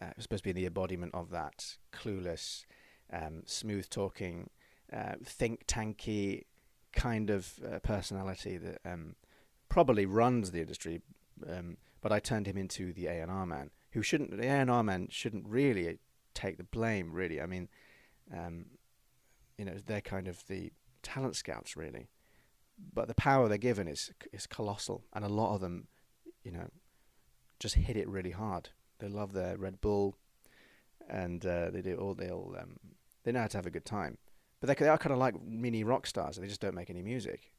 uh, 0.00 0.10
supposed 0.18 0.44
to 0.44 0.48
be 0.48 0.52
the 0.52 0.66
embodiment 0.66 1.12
of 1.14 1.30
that 1.30 1.76
clueless, 1.92 2.64
um, 3.12 3.42
smooth 3.46 3.88
talking, 3.90 4.50
uh, 4.92 5.14
think 5.24 5.66
tanky 5.66 6.44
kind 6.92 7.30
of 7.30 7.58
uh, 7.64 7.80
personality 7.80 8.56
that 8.56 8.78
um, 8.84 9.16
probably 9.68 10.06
runs 10.06 10.52
the 10.52 10.60
industry. 10.60 11.02
Um, 11.48 11.76
but 12.04 12.12
I 12.12 12.20
turned 12.20 12.46
him 12.46 12.58
into 12.58 12.92
the 12.92 13.06
A 13.06 13.22
and 13.22 13.30
R 13.30 13.46
man, 13.46 13.70
who 13.92 14.02
shouldn't. 14.02 14.36
The 14.36 14.46
A 14.46 14.50
and 14.50 14.70
R 14.70 14.82
man 14.82 15.08
shouldn't 15.10 15.48
really 15.48 15.98
take 16.34 16.58
the 16.58 16.64
blame. 16.64 17.10
Really, 17.14 17.40
I 17.40 17.46
mean, 17.46 17.70
um, 18.30 18.66
you 19.56 19.64
know, 19.64 19.76
they're 19.86 20.02
kind 20.02 20.28
of 20.28 20.46
the 20.46 20.70
talent 21.02 21.34
scouts, 21.34 21.78
really. 21.78 22.08
But 22.92 23.08
the 23.08 23.14
power 23.14 23.48
they're 23.48 23.56
given 23.56 23.88
is 23.88 24.12
is 24.34 24.46
colossal, 24.46 25.06
and 25.14 25.24
a 25.24 25.30
lot 25.30 25.54
of 25.54 25.62
them, 25.62 25.88
you 26.42 26.52
know, 26.52 26.68
just 27.58 27.76
hit 27.76 27.96
it 27.96 28.06
really 28.06 28.32
hard. 28.32 28.68
They 28.98 29.08
love 29.08 29.32
their 29.32 29.56
Red 29.56 29.80
Bull, 29.80 30.18
and 31.08 31.44
uh, 31.46 31.70
they 31.70 31.80
do 31.80 31.96
all. 31.96 32.12
They'll 32.12 32.54
um, 32.60 32.76
they 33.22 33.32
know 33.32 33.40
how 33.40 33.46
to 33.46 33.56
have 33.56 33.66
a 33.66 33.70
good 33.70 33.86
time, 33.86 34.18
but 34.60 34.66
they, 34.66 34.74
they 34.74 34.90
are 34.90 34.98
kind 34.98 35.14
of 35.14 35.18
like 35.18 35.42
mini 35.42 35.84
rock 35.84 36.06
stars. 36.06 36.36
They 36.36 36.48
just 36.48 36.60
don't 36.60 36.74
make 36.74 36.90
any 36.90 37.02
music. 37.02 37.50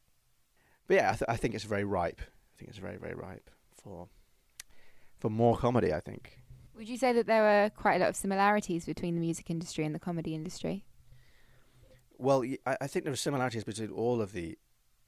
But 0.86 0.98
yeah, 0.98 1.08
I, 1.10 1.14
th- 1.14 1.28
I 1.30 1.36
think 1.36 1.56
it's 1.56 1.64
very 1.64 1.82
ripe. 1.82 2.20
I 2.20 2.54
think 2.56 2.68
it's 2.68 2.78
very 2.78 2.96
very 2.96 3.14
ripe 3.16 3.50
for 3.82 4.06
for 5.18 5.30
more 5.30 5.56
comedy. 5.56 5.92
I 5.92 6.00
think. 6.00 6.40
Would 6.76 6.88
you 6.88 6.98
say 6.98 7.12
that 7.14 7.26
there 7.26 7.42
were 7.42 7.70
quite 7.70 7.96
a 7.96 7.98
lot 8.00 8.10
of 8.10 8.16
similarities 8.16 8.84
between 8.84 9.14
the 9.14 9.20
music 9.20 9.48
industry 9.48 9.84
and 9.84 9.94
the 9.94 9.98
comedy 9.98 10.34
industry? 10.34 10.84
Well, 12.18 12.44
I, 12.66 12.76
I 12.82 12.86
think 12.86 13.04
there 13.04 13.12
are 13.12 13.16
similarities 13.16 13.64
between 13.64 13.90
all 13.90 14.20
of 14.20 14.32
the 14.32 14.58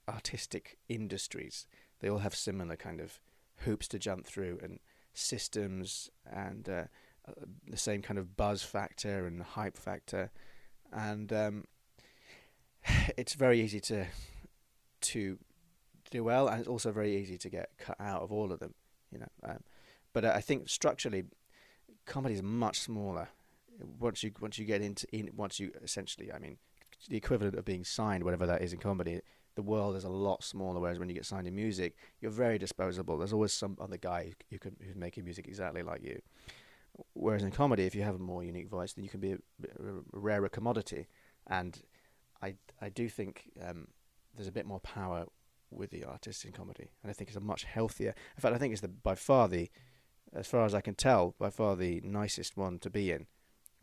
artistic 0.08 0.78
industries. 0.88 1.66
They 2.00 2.08
all 2.08 2.18
have 2.18 2.34
similar 2.34 2.76
kind 2.76 3.00
of 3.00 3.20
hoops 3.58 3.88
to 3.88 3.98
jump 3.98 4.26
through 4.26 4.60
and 4.62 4.78
systems 5.12 6.10
and 6.24 6.68
uh, 6.68 6.84
uh, 7.26 7.32
the 7.66 7.76
same 7.76 8.02
kind 8.02 8.18
of 8.18 8.36
buzz 8.36 8.62
factor 8.62 9.26
and 9.26 9.42
hype 9.42 9.76
factor, 9.76 10.30
and 10.92 11.32
um, 11.32 11.64
it's 13.16 13.34
very 13.34 13.60
easy 13.60 13.80
to 13.80 14.06
to 15.00 15.38
do 16.10 16.24
well, 16.24 16.48
and 16.48 16.60
it's 16.60 16.68
also 16.68 16.92
very 16.92 17.16
easy 17.16 17.36
to 17.38 17.50
get 17.50 17.70
cut 17.78 17.96
out 18.00 18.22
of 18.22 18.32
all 18.32 18.52
of 18.52 18.60
them. 18.60 18.74
You 19.12 19.20
know, 19.20 19.28
um, 19.44 19.58
but 20.12 20.24
uh, 20.24 20.32
I 20.34 20.40
think 20.40 20.68
structurally, 20.68 21.24
comedy 22.06 22.34
is 22.34 22.42
much 22.42 22.80
smaller. 22.80 23.28
Once 24.00 24.22
you 24.22 24.32
once 24.40 24.58
you 24.58 24.64
get 24.64 24.82
into 24.82 25.06
in 25.12 25.30
once 25.36 25.60
you 25.60 25.70
essentially, 25.82 26.32
I 26.32 26.38
mean, 26.38 26.58
the 27.08 27.16
equivalent 27.16 27.56
of 27.56 27.64
being 27.64 27.84
signed, 27.84 28.24
whatever 28.24 28.46
that 28.46 28.62
is 28.62 28.72
in 28.72 28.78
comedy, 28.78 29.20
the 29.54 29.62
world 29.62 29.96
is 29.96 30.04
a 30.04 30.08
lot 30.08 30.42
smaller. 30.42 30.80
Whereas 30.80 30.98
when 30.98 31.08
you 31.08 31.14
get 31.14 31.26
signed 31.26 31.46
in 31.46 31.54
music, 31.54 31.94
you're 32.20 32.30
very 32.30 32.58
disposable. 32.58 33.18
There's 33.18 33.32
always 33.32 33.52
some 33.52 33.76
other 33.80 33.96
guy 33.96 34.34
who 34.50 34.58
can 34.58 34.76
who's 34.84 34.96
making 34.96 35.24
music 35.24 35.46
exactly 35.46 35.82
like 35.82 36.02
you. 36.02 36.20
Whereas 37.14 37.44
in 37.44 37.52
comedy, 37.52 37.84
if 37.84 37.94
you 37.94 38.02
have 38.02 38.16
a 38.16 38.18
more 38.18 38.42
unique 38.42 38.68
voice, 38.68 38.92
then 38.92 39.04
you 39.04 39.10
can 39.10 39.20
be 39.20 39.32
a, 39.32 39.36
a 39.36 40.02
rarer 40.12 40.48
commodity. 40.48 41.06
And 41.46 41.80
I 42.42 42.54
I 42.80 42.88
do 42.88 43.08
think 43.08 43.50
um, 43.64 43.88
there's 44.34 44.48
a 44.48 44.52
bit 44.52 44.66
more 44.66 44.80
power 44.80 45.26
with 45.70 45.90
the 45.90 46.04
artists 46.04 46.44
in 46.44 46.52
comedy, 46.52 46.90
and 47.02 47.10
I 47.10 47.12
think 47.12 47.28
it's 47.28 47.36
a 47.36 47.40
much 47.40 47.64
healthier. 47.64 48.14
In 48.36 48.40
fact, 48.40 48.54
I 48.54 48.58
think 48.58 48.72
it's 48.72 48.80
the 48.80 48.88
by 48.88 49.14
far 49.14 49.48
the, 49.48 49.70
as 50.34 50.46
far 50.46 50.64
as 50.64 50.74
I 50.74 50.80
can 50.80 50.94
tell, 50.94 51.34
by 51.38 51.50
far 51.50 51.76
the 51.76 52.00
nicest 52.04 52.56
one 52.56 52.78
to 52.80 52.90
be 52.90 53.10
in. 53.10 53.26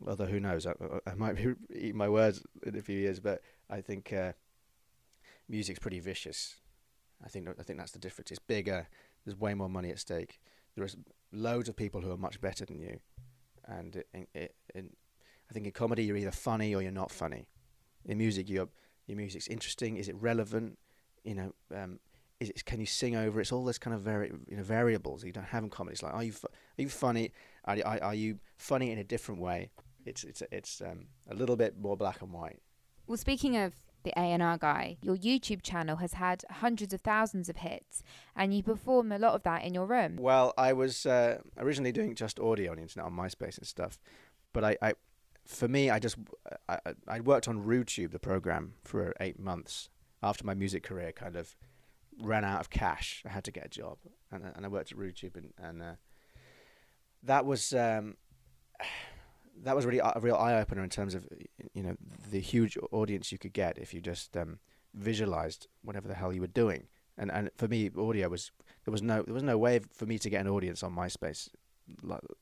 Although 0.06 0.26
who 0.26 0.40
knows, 0.40 0.66
I, 0.66 0.72
I 1.06 1.14
might 1.14 1.36
be 1.36 1.54
eating 1.74 1.96
my 1.96 2.08
words 2.08 2.42
in 2.64 2.76
a 2.76 2.82
few 2.82 2.98
years, 2.98 3.20
but 3.20 3.40
I 3.70 3.80
think 3.80 4.12
uh, 4.12 4.32
music's 5.48 5.78
pretty 5.78 6.00
vicious. 6.00 6.56
I 7.24 7.28
think 7.28 7.48
I 7.58 7.62
think 7.62 7.78
that's 7.78 7.92
the 7.92 7.98
difference. 7.98 8.30
It's 8.30 8.40
bigger. 8.40 8.88
There's 9.24 9.38
way 9.38 9.54
more 9.54 9.70
money 9.70 9.90
at 9.90 9.98
stake. 9.98 10.38
There's 10.76 10.96
loads 11.32 11.68
of 11.68 11.76
people 11.76 12.02
who 12.02 12.10
are 12.12 12.18
much 12.18 12.40
better 12.40 12.66
than 12.66 12.78
you, 12.78 13.00
and 13.66 14.02
I 14.14 15.52
think 15.52 15.66
in 15.66 15.72
comedy 15.72 16.04
you're 16.04 16.16
either 16.16 16.30
funny 16.30 16.74
or 16.74 16.82
you're 16.82 16.92
not 16.92 17.10
funny. 17.10 17.48
In 18.04 18.18
music, 18.18 18.50
your 18.50 18.68
your 19.06 19.16
music's 19.16 19.48
interesting. 19.48 19.96
Is 19.96 20.08
it 20.08 20.16
relevant? 20.16 20.78
You 21.24 21.34
know, 21.34 21.54
um, 21.74 21.98
is 22.40 22.50
it, 22.50 22.64
can 22.64 22.80
you 22.80 22.86
sing 22.86 23.16
over? 23.16 23.40
It's 23.40 23.52
all 23.52 23.64
this 23.64 23.78
kind 23.78 23.94
of 23.94 24.02
very 24.02 24.32
you 24.48 24.56
know 24.56 24.62
variables 24.62 25.24
you 25.24 25.32
don't 25.32 25.44
have 25.44 25.64
in 25.64 25.70
comedy. 25.70 25.94
It's 25.94 26.02
like 26.02 26.14
are 26.14 26.24
you 26.24 26.32
fu- 26.32 26.48
are 26.48 26.82
you 26.82 26.88
funny? 26.88 27.32
Are, 27.64 27.76
are, 27.84 28.02
are 28.02 28.14
you 28.14 28.38
funny 28.56 28.90
in 28.90 28.98
a 28.98 29.04
different 29.04 29.40
way? 29.40 29.70
It's 30.04 30.24
it's 30.24 30.42
it's 30.50 30.80
um, 30.80 31.06
a 31.30 31.34
little 31.34 31.56
bit 31.56 31.78
more 31.78 31.96
black 31.96 32.22
and 32.22 32.32
white. 32.32 32.60
Well, 33.06 33.16
speaking 33.16 33.56
of 33.56 33.74
the 34.06 34.12
A&R 34.16 34.56
guy. 34.56 34.96
Your 35.02 35.16
YouTube 35.16 35.62
channel 35.62 35.96
has 35.96 36.14
had 36.14 36.44
hundreds 36.48 36.94
of 36.94 37.00
thousands 37.00 37.48
of 37.48 37.56
hits, 37.56 38.04
and 38.36 38.54
you 38.54 38.62
perform 38.62 39.10
a 39.10 39.18
lot 39.18 39.34
of 39.34 39.42
that 39.42 39.64
in 39.64 39.74
your 39.74 39.84
room. 39.84 40.16
Well, 40.16 40.54
I 40.56 40.72
was 40.72 41.06
uh, 41.06 41.40
originally 41.58 41.90
doing 41.90 42.14
just 42.14 42.38
audio 42.38 42.70
on 42.70 42.76
the 42.76 42.82
internet 42.82 43.04
on 43.04 43.12
MySpace 43.12 43.58
and 43.58 43.66
stuff, 43.66 43.98
but 44.52 44.62
I, 44.62 44.76
I 44.80 44.94
for 45.44 45.66
me, 45.66 45.90
I 45.90 45.98
just 45.98 46.16
I, 46.68 46.78
I 47.08 47.20
worked 47.20 47.48
on 47.48 47.64
RuTube, 47.64 48.12
the 48.12 48.20
program, 48.20 48.74
for 48.84 49.12
eight 49.20 49.40
months 49.40 49.90
after 50.22 50.44
my 50.44 50.54
music 50.54 50.84
career 50.84 51.10
kind 51.10 51.34
of 51.34 51.56
ran 52.20 52.44
out 52.44 52.60
of 52.60 52.70
cash. 52.70 53.22
I 53.26 53.30
had 53.30 53.44
to 53.44 53.50
get 53.50 53.66
a 53.66 53.68
job, 53.68 53.98
and 54.30 54.44
and 54.54 54.64
I 54.64 54.68
worked 54.68 54.92
at 54.92 54.98
RuTube, 54.98 55.36
and 55.36 55.52
and 55.58 55.82
uh, 55.82 55.94
that 57.22 57.44
was. 57.46 57.72
Um, 57.72 58.16
that 59.64 59.74
was 59.74 59.86
really 59.86 60.00
a 60.00 60.20
real 60.20 60.36
eye 60.36 60.52
opener 60.60 60.84
in 60.84 60.90
terms 60.90 61.14
of 61.14 61.26
you 61.72 61.82
know 61.82 61.96
the 62.30 62.40
huge 62.40 62.76
audience 62.92 63.32
you 63.32 63.38
could 63.38 63.54
get 63.54 63.78
if 63.78 63.94
you 63.94 64.02
just 64.02 64.36
um, 64.36 64.58
visualized 64.92 65.66
whatever 65.82 66.06
the 66.06 66.14
hell 66.14 66.30
you 66.30 66.42
were 66.42 66.46
doing. 66.46 66.88
And 67.16 67.30
and 67.32 67.50
for 67.56 67.66
me, 67.66 67.90
audio 67.96 68.28
was 68.28 68.50
there 68.84 68.92
was 68.92 69.02
no 69.02 69.22
there 69.22 69.34
was 69.34 69.42
no 69.42 69.56
way 69.56 69.80
for 69.92 70.06
me 70.06 70.18
to 70.18 70.28
get 70.28 70.42
an 70.42 70.48
audience 70.48 70.82
on 70.82 70.94
MySpace 70.94 71.48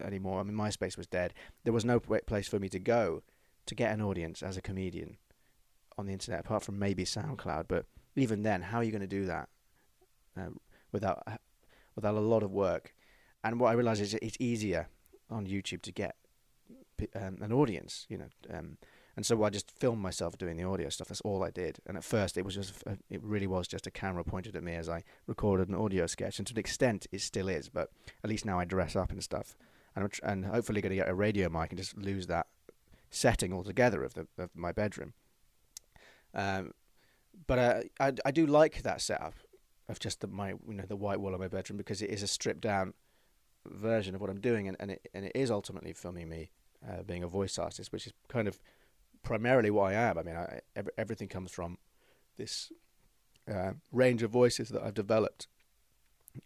anymore. 0.02 0.40
I 0.40 0.42
mean, 0.42 0.56
MySpace 0.56 0.96
was 0.96 1.06
dead. 1.06 1.34
There 1.64 1.72
was 1.72 1.84
no 1.84 2.00
place 2.00 2.48
for 2.48 2.58
me 2.58 2.68
to 2.70 2.78
go 2.78 3.22
to 3.66 3.74
get 3.74 3.92
an 3.92 4.02
audience 4.02 4.42
as 4.42 4.56
a 4.56 4.62
comedian 4.62 5.16
on 5.96 6.06
the 6.06 6.12
internet, 6.12 6.40
apart 6.40 6.62
from 6.62 6.78
maybe 6.78 7.04
SoundCloud. 7.04 7.66
But 7.68 7.86
even 8.16 8.42
then, 8.42 8.62
how 8.62 8.78
are 8.78 8.84
you 8.84 8.90
going 8.90 9.00
to 9.00 9.06
do 9.06 9.26
that 9.26 9.48
uh, 10.36 10.50
without 10.92 11.22
without 11.96 12.14
a 12.14 12.20
lot 12.20 12.42
of 12.42 12.50
work? 12.50 12.94
And 13.42 13.60
what 13.60 13.68
I 13.68 13.72
realized 13.74 14.02
is 14.02 14.14
it's 14.14 14.36
easier 14.40 14.88
on 15.30 15.46
YouTube 15.46 15.82
to 15.82 15.92
get 15.92 16.16
um, 17.14 17.38
an 17.40 17.52
audience. 17.52 18.06
You 18.08 18.18
know, 18.18 18.28
um, 18.50 18.78
And 19.16 19.24
so 19.24 19.42
I 19.44 19.50
just 19.50 19.70
filmed 19.70 20.02
myself 20.02 20.36
doing 20.36 20.56
the 20.56 20.64
audio 20.64 20.88
stuff. 20.88 21.08
That's 21.08 21.20
all 21.20 21.44
I 21.44 21.50
did. 21.50 21.78
And 21.86 21.96
at 21.96 22.04
first, 22.04 22.36
it 22.36 22.44
was 22.44 22.54
just 22.54 22.82
a, 22.84 22.98
it 23.08 23.22
really 23.22 23.46
was 23.46 23.68
just 23.68 23.86
a 23.86 23.90
camera 23.90 24.24
pointed 24.24 24.56
at 24.56 24.62
me 24.62 24.74
as 24.74 24.88
I 24.88 25.04
recorded 25.26 25.68
an 25.68 25.74
audio 25.74 26.06
sketch. 26.06 26.38
And 26.38 26.46
to 26.48 26.54
an 26.54 26.58
extent, 26.58 27.06
it 27.12 27.20
still 27.20 27.48
is. 27.48 27.68
But 27.68 27.90
at 28.24 28.30
least 28.30 28.44
now 28.44 28.58
I 28.58 28.64
dress 28.64 28.96
up 28.96 29.12
and 29.12 29.22
stuff. 29.22 29.56
And 29.94 30.04
I'm 30.04 30.10
tr- 30.10 30.24
and 30.24 30.44
hopefully 30.46 30.80
going 30.80 30.90
to 30.90 30.96
get 30.96 31.08
a 31.08 31.14
radio 31.14 31.48
mic 31.48 31.70
and 31.70 31.78
just 31.78 31.96
lose 31.96 32.26
that 32.26 32.46
setting 33.10 33.52
altogether 33.52 34.02
of 34.02 34.14
the 34.14 34.26
of 34.36 34.50
my 34.54 34.72
bedroom. 34.72 35.12
Um, 36.34 36.72
but 37.46 37.58
uh, 37.58 37.80
I 38.00 38.12
I 38.24 38.30
do 38.32 38.46
like 38.46 38.82
that 38.82 39.00
setup 39.00 39.34
of 39.88 39.98
just 39.98 40.20
the, 40.20 40.26
my 40.26 40.50
you 40.50 40.74
know 40.74 40.84
the 40.86 40.96
white 40.96 41.20
wall 41.20 41.34
of 41.34 41.40
my 41.40 41.48
bedroom 41.48 41.76
because 41.76 42.02
it 42.02 42.10
is 42.10 42.22
a 42.22 42.26
stripped 42.26 42.60
down 42.60 42.94
version 43.66 44.14
of 44.14 44.20
what 44.20 44.30
I'm 44.30 44.40
doing 44.40 44.68
and, 44.68 44.76
and 44.80 44.90
it 44.90 45.08
and 45.14 45.24
it 45.24 45.32
is 45.34 45.50
ultimately 45.50 45.92
filming 45.92 46.28
me 46.28 46.50
uh, 46.88 47.02
being 47.02 47.22
a 47.22 47.28
voice 47.28 47.58
artist, 47.58 47.92
which 47.92 48.06
is 48.06 48.12
kind 48.28 48.48
of 48.48 48.58
primarily 49.22 49.70
what 49.70 49.92
I 49.92 49.94
am. 49.94 50.18
I 50.18 50.22
mean, 50.22 50.36
I, 50.36 50.60
every, 50.76 50.92
everything 50.98 51.28
comes 51.28 51.50
from 51.50 51.78
this 52.36 52.72
uh, 53.52 53.72
range 53.92 54.22
of 54.22 54.30
voices 54.30 54.68
that 54.70 54.82
I've 54.82 54.94
developed, 54.94 55.48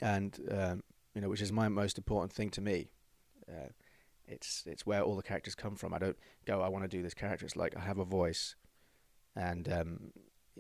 and 0.01 0.39
um, 0.51 0.83
you 1.15 1.21
know, 1.21 1.29
which 1.29 1.43
is 1.43 1.53
my 1.53 1.69
most 1.69 1.99
important 1.99 2.33
thing 2.33 2.51
to 2.51 2.61
me. 2.61 2.91
Uh, 3.49 3.69
it's 4.27 4.65
it's 4.67 4.87
where 4.87 5.03
all 5.03 5.17
the 5.17 5.23
characters 5.23 5.55
come 5.55 5.75
from. 5.75 5.95
I 5.95 5.99
don't 5.99 6.17
go, 6.45 6.61
I 6.61 6.69
want 6.69 6.85
to 6.85 6.89
do 6.89 7.03
this 7.03 7.15
character. 7.15 7.47
It's 7.47 7.57
like 7.57 7.77
I 7.77 7.81
have 7.81 7.99
a 7.99 8.05
voice, 8.05 8.55
and 9.35 9.71
um, 9.73 9.99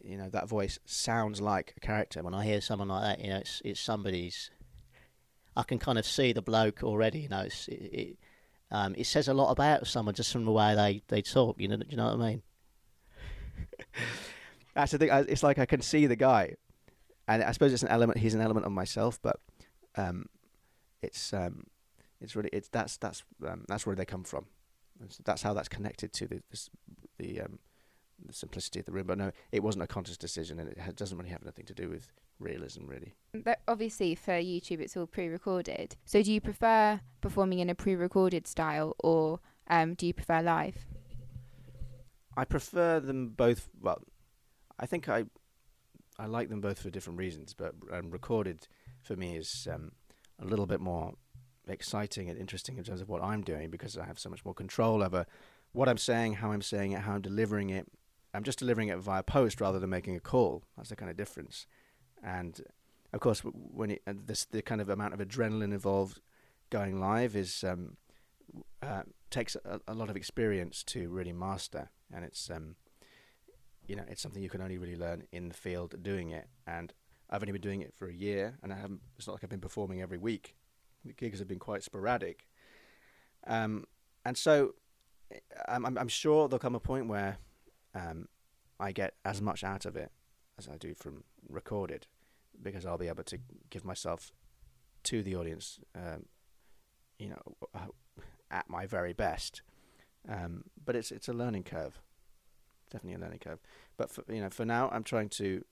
you 0.04 0.16
know 0.16 0.28
that 0.30 0.48
voice 0.48 0.78
sounds 0.84 1.40
like 1.40 1.74
a 1.76 1.80
character. 1.80 2.22
When 2.22 2.34
I 2.34 2.44
hear 2.44 2.60
someone 2.60 2.88
like 2.88 3.02
that, 3.02 3.24
you 3.24 3.30
know, 3.30 3.38
it's 3.38 3.62
it's 3.64 3.80
somebody's. 3.80 4.50
I 5.56 5.62
can 5.64 5.78
kind 5.78 5.98
of 5.98 6.06
see 6.06 6.32
the 6.32 6.42
bloke 6.42 6.82
already. 6.82 7.20
You 7.20 7.28
know, 7.28 7.40
it 7.40 7.68
it, 7.68 8.18
um, 8.70 8.94
it 8.96 9.06
says 9.06 9.28
a 9.28 9.34
lot 9.34 9.50
about 9.50 9.86
someone 9.86 10.14
just 10.14 10.32
from 10.32 10.44
the 10.44 10.52
way 10.52 10.74
they, 10.74 11.02
they 11.08 11.22
talk. 11.22 11.60
You 11.60 11.68
know, 11.68 11.76
do 11.76 11.86
you 11.88 11.96
know 11.96 12.14
what 12.14 12.20
I 12.20 12.28
mean? 12.30 12.42
That's 14.74 14.92
the 14.92 14.98
thing. 14.98 15.10
It's 15.28 15.42
like 15.42 15.58
I 15.58 15.66
can 15.66 15.80
see 15.80 16.06
the 16.06 16.16
guy, 16.16 16.54
and 17.26 17.42
I 17.42 17.52
suppose 17.52 17.72
it's 17.72 17.82
an 17.82 17.88
element. 17.88 18.18
He's 18.18 18.34
an 18.34 18.40
element 18.40 18.66
of 18.66 18.72
myself, 18.72 19.18
but 19.22 19.40
um, 19.96 20.26
it's 21.02 21.32
um, 21.32 21.64
it's 22.20 22.36
really 22.36 22.50
it's 22.52 22.68
that's 22.68 22.96
that's 22.96 23.24
um, 23.46 23.64
that's 23.68 23.86
where 23.86 23.96
they 23.96 24.04
come 24.04 24.24
from. 24.24 24.46
That's 25.24 25.42
how 25.42 25.54
that's 25.54 25.68
connected 25.68 26.12
to 26.14 26.26
the 26.26 26.42
this, 26.50 26.70
the 27.18 27.42
um, 27.42 27.58
the 28.24 28.32
simplicity 28.32 28.80
of 28.80 28.86
the 28.86 28.92
room. 28.92 29.06
But 29.06 29.18
no, 29.18 29.32
it 29.52 29.62
wasn't 29.62 29.84
a 29.84 29.86
conscious 29.86 30.16
decision, 30.16 30.58
and 30.58 30.68
it 30.70 30.96
doesn't 30.96 31.16
really 31.16 31.30
have 31.30 31.42
anything 31.42 31.66
to 31.66 31.74
do 31.74 31.88
with 31.88 32.12
realism, 32.38 32.86
really. 32.86 33.14
But 33.32 33.60
obviously, 33.66 34.14
for 34.14 34.32
YouTube, 34.32 34.80
it's 34.80 34.96
all 34.96 35.06
pre-recorded. 35.06 35.96
So, 36.04 36.22
do 36.22 36.32
you 36.32 36.40
prefer 36.40 37.00
performing 37.20 37.58
in 37.58 37.70
a 37.70 37.74
pre-recorded 37.74 38.46
style, 38.46 38.94
or 38.98 39.40
um, 39.68 39.94
do 39.94 40.06
you 40.06 40.14
prefer 40.14 40.42
live? 40.42 40.86
I 42.36 42.44
prefer 42.44 43.00
them 43.00 43.30
both. 43.30 43.68
Well, 43.80 44.02
I 44.78 44.86
think 44.86 45.08
I 45.08 45.24
I 46.18 46.26
like 46.26 46.48
them 46.48 46.60
both 46.60 46.80
for 46.80 46.90
different 46.90 47.18
reasons, 47.18 47.54
but 47.54 47.74
um, 47.92 48.10
recorded 48.10 48.66
for 49.02 49.16
me 49.16 49.36
is 49.36 49.68
um, 49.72 49.92
a 50.40 50.44
little 50.44 50.66
bit 50.66 50.80
more 50.80 51.14
exciting 51.68 52.28
and 52.28 52.38
interesting 52.38 52.78
in 52.78 52.84
terms 52.84 53.00
of 53.00 53.08
what 53.08 53.22
I'm 53.22 53.42
doing 53.42 53.70
because 53.70 53.96
I 53.96 54.04
have 54.04 54.18
so 54.18 54.30
much 54.30 54.44
more 54.44 54.54
control 54.54 55.02
over 55.02 55.26
what 55.72 55.88
I'm 55.88 55.98
saying, 55.98 56.34
how 56.34 56.52
I'm 56.52 56.62
saying 56.62 56.92
it, 56.92 57.00
how 57.00 57.14
I'm 57.14 57.20
delivering 57.22 57.70
it. 57.70 57.86
I'm 58.34 58.44
just 58.44 58.58
delivering 58.58 58.88
it 58.88 58.98
via 58.98 59.22
post 59.22 59.60
rather 59.60 59.78
than 59.78 59.90
making 59.90 60.16
a 60.16 60.20
call. 60.20 60.64
That's 60.76 60.90
the 60.90 60.96
kind 60.96 61.10
of 61.10 61.16
difference. 61.16 61.66
And 62.22 62.60
of 63.12 63.20
course, 63.20 63.40
when 63.40 63.92
it, 63.92 64.02
this 64.26 64.44
the 64.44 64.62
kind 64.62 64.80
of 64.80 64.88
amount 64.88 65.14
of 65.14 65.20
adrenaline 65.20 65.72
involved 65.72 66.20
going 66.70 67.00
live 67.00 67.34
is 67.34 67.64
um, 67.64 67.96
uh, 68.82 69.02
takes 69.30 69.56
a, 69.64 69.80
a, 69.88 69.94
lot 69.94 70.10
of 70.10 70.16
experience 70.16 70.82
to 70.84 71.08
really 71.08 71.32
master, 71.32 71.90
and 72.12 72.24
it's 72.24 72.50
um, 72.50 72.76
you 73.86 73.96
know 73.96 74.04
it's 74.08 74.20
something 74.20 74.42
you 74.42 74.50
can 74.50 74.60
only 74.60 74.78
really 74.78 74.96
learn 74.96 75.24
in 75.32 75.48
the 75.48 75.54
field 75.54 76.02
doing 76.02 76.30
it. 76.30 76.48
And 76.66 76.92
I've 77.30 77.42
only 77.42 77.52
been 77.52 77.62
doing 77.62 77.80
it 77.80 77.94
for 77.94 78.08
a 78.08 78.14
year, 78.14 78.58
and 78.62 78.72
I 78.72 78.76
haven't. 78.76 79.00
It's 79.16 79.26
not 79.26 79.34
like 79.34 79.44
I've 79.44 79.50
been 79.50 79.60
performing 79.60 80.02
every 80.02 80.18
week. 80.18 80.54
The 81.04 81.12
gigs 81.14 81.38
have 81.38 81.48
been 81.48 81.58
quite 81.58 81.82
sporadic, 81.82 82.46
um, 83.46 83.84
and 84.24 84.36
so 84.36 84.74
I'm, 85.66 85.86
I'm, 85.86 85.96
I'm 85.96 86.08
sure 86.08 86.48
there'll 86.48 86.58
come 86.58 86.74
a 86.74 86.80
point 86.80 87.08
where 87.08 87.38
um, 87.94 88.28
I 88.78 88.92
get 88.92 89.14
as 89.24 89.40
much 89.40 89.64
out 89.64 89.86
of 89.86 89.96
it 89.96 90.10
as 90.58 90.68
I 90.68 90.76
do 90.76 90.94
from 90.94 91.24
recorded, 91.48 92.06
because 92.60 92.84
I'll 92.84 92.98
be 92.98 93.08
able 93.08 93.24
to 93.24 93.38
give 93.70 93.84
myself 93.84 94.32
to 95.04 95.22
the 95.22 95.36
audience, 95.36 95.78
um, 95.94 96.26
you 97.18 97.28
know, 97.30 97.42
uh, 97.74 98.22
at 98.50 98.68
my 98.68 98.86
very 98.86 99.12
best. 99.12 99.62
Um, 100.28 100.64
but 100.84 100.96
it's 100.96 101.10
it's 101.12 101.28
a 101.28 101.32
learning 101.32 101.62
curve, 101.62 102.00
definitely 102.90 103.14
a 103.14 103.24
learning 103.24 103.38
curve. 103.38 103.60
But 103.96 104.10
for, 104.10 104.24
you 104.28 104.40
know, 104.40 104.50
for 104.50 104.64
now, 104.64 104.90
I'm 104.90 105.04
trying 105.04 105.28
to 105.30 105.64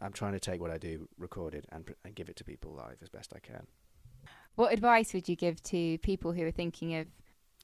I'm 0.00 0.12
trying 0.12 0.32
to 0.32 0.40
take 0.40 0.60
what 0.60 0.70
I 0.70 0.78
do 0.78 1.08
recorded 1.18 1.66
and 1.70 1.88
and 2.04 2.14
give 2.14 2.28
it 2.28 2.36
to 2.36 2.44
people 2.44 2.72
live 2.72 2.98
as 3.02 3.08
best 3.08 3.32
I 3.34 3.38
can. 3.38 3.66
What 4.56 4.72
advice 4.72 5.14
would 5.14 5.28
you 5.28 5.36
give 5.36 5.62
to 5.64 5.98
people 5.98 6.32
who 6.32 6.44
are 6.44 6.50
thinking 6.50 6.96
of 6.96 7.06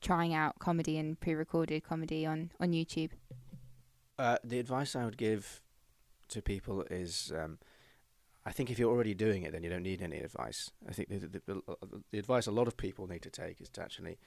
trying 0.00 0.32
out 0.32 0.58
comedy 0.58 0.96
and 0.98 1.18
pre-recorded 1.18 1.82
comedy 1.82 2.24
on 2.24 2.50
on 2.60 2.72
YouTube? 2.72 3.10
Uh, 4.18 4.36
the 4.44 4.58
advice 4.58 4.94
I 4.94 5.04
would 5.04 5.16
give 5.16 5.60
to 6.28 6.40
people 6.40 6.82
is, 6.90 7.32
um, 7.36 7.58
I 8.46 8.52
think 8.52 8.70
if 8.70 8.78
you're 8.78 8.90
already 8.90 9.14
doing 9.14 9.42
it, 9.42 9.52
then 9.52 9.62
you 9.62 9.70
don't 9.70 9.82
need 9.82 10.02
any 10.02 10.18
advice. 10.18 10.70
I 10.88 10.92
think 10.92 11.08
the, 11.08 11.18
the, 11.18 11.42
the, 11.46 11.62
the 12.10 12.18
advice 12.18 12.46
a 12.46 12.52
lot 12.52 12.68
of 12.68 12.76
people 12.76 13.06
need 13.06 13.22
to 13.22 13.30
take 13.30 13.60
is 13.60 13.68
to 13.70 13.82
actually 13.82 14.18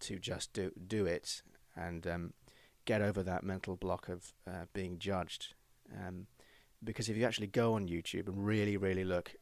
to 0.00 0.18
just 0.18 0.52
do 0.52 0.72
do 0.86 1.06
it 1.06 1.42
and 1.76 2.06
um, 2.06 2.32
get 2.84 3.00
over 3.00 3.22
that 3.22 3.44
mental 3.44 3.76
block 3.76 4.08
of 4.08 4.32
uh, 4.46 4.66
being 4.72 4.98
judged. 4.98 5.54
Um, 5.94 6.26
because 6.82 7.08
if 7.08 7.16
you 7.16 7.24
actually 7.24 7.46
go 7.46 7.74
on 7.74 7.88
YouTube 7.88 8.26
and 8.26 8.44
really, 8.44 8.76
really 8.76 9.04
look, 9.04 9.36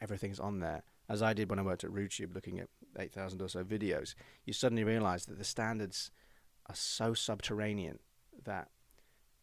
everything's 0.00 0.38
on 0.38 0.60
there. 0.60 0.84
As 1.08 1.22
I 1.22 1.32
did 1.32 1.50
when 1.50 1.58
I 1.58 1.62
worked 1.62 1.84
at 1.84 1.90
RootTube, 1.90 2.34
looking 2.34 2.60
at 2.60 2.68
8,000 2.98 3.42
or 3.42 3.48
so 3.48 3.64
videos, 3.64 4.14
you 4.44 4.52
suddenly 4.52 4.84
realize 4.84 5.26
that 5.26 5.38
the 5.38 5.44
standards 5.44 6.10
are 6.66 6.74
so 6.74 7.14
subterranean 7.14 7.98
that 8.44 8.68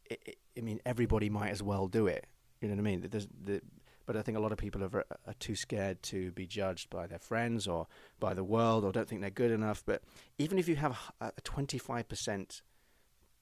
it, 0.09 0.21
it, 0.25 0.37
I 0.57 0.61
mean, 0.61 0.79
everybody 0.85 1.29
might 1.29 1.49
as 1.49 1.63
well 1.63 1.87
do 1.87 2.07
it. 2.07 2.25
You 2.61 2.69
know 2.69 2.75
what 2.75 2.81
I 2.81 2.83
mean? 2.83 3.01
The, 3.01 3.61
but 4.05 4.15
I 4.15 4.21
think 4.21 4.37
a 4.37 4.41
lot 4.41 4.51
of 4.51 4.57
people 4.57 4.83
are, 4.83 5.05
are 5.27 5.33
too 5.39 5.55
scared 5.55 6.01
to 6.03 6.31
be 6.31 6.45
judged 6.45 6.89
by 6.89 7.07
their 7.07 7.19
friends 7.19 7.67
or 7.67 7.87
by 8.19 8.33
the 8.33 8.43
world 8.43 8.83
or 8.83 8.91
don't 8.91 9.07
think 9.07 9.21
they're 9.21 9.29
good 9.29 9.51
enough. 9.51 9.83
But 9.85 10.03
even 10.37 10.59
if 10.59 10.67
you 10.67 10.75
have 10.75 10.97
a 11.19 11.31
25% 11.41 12.61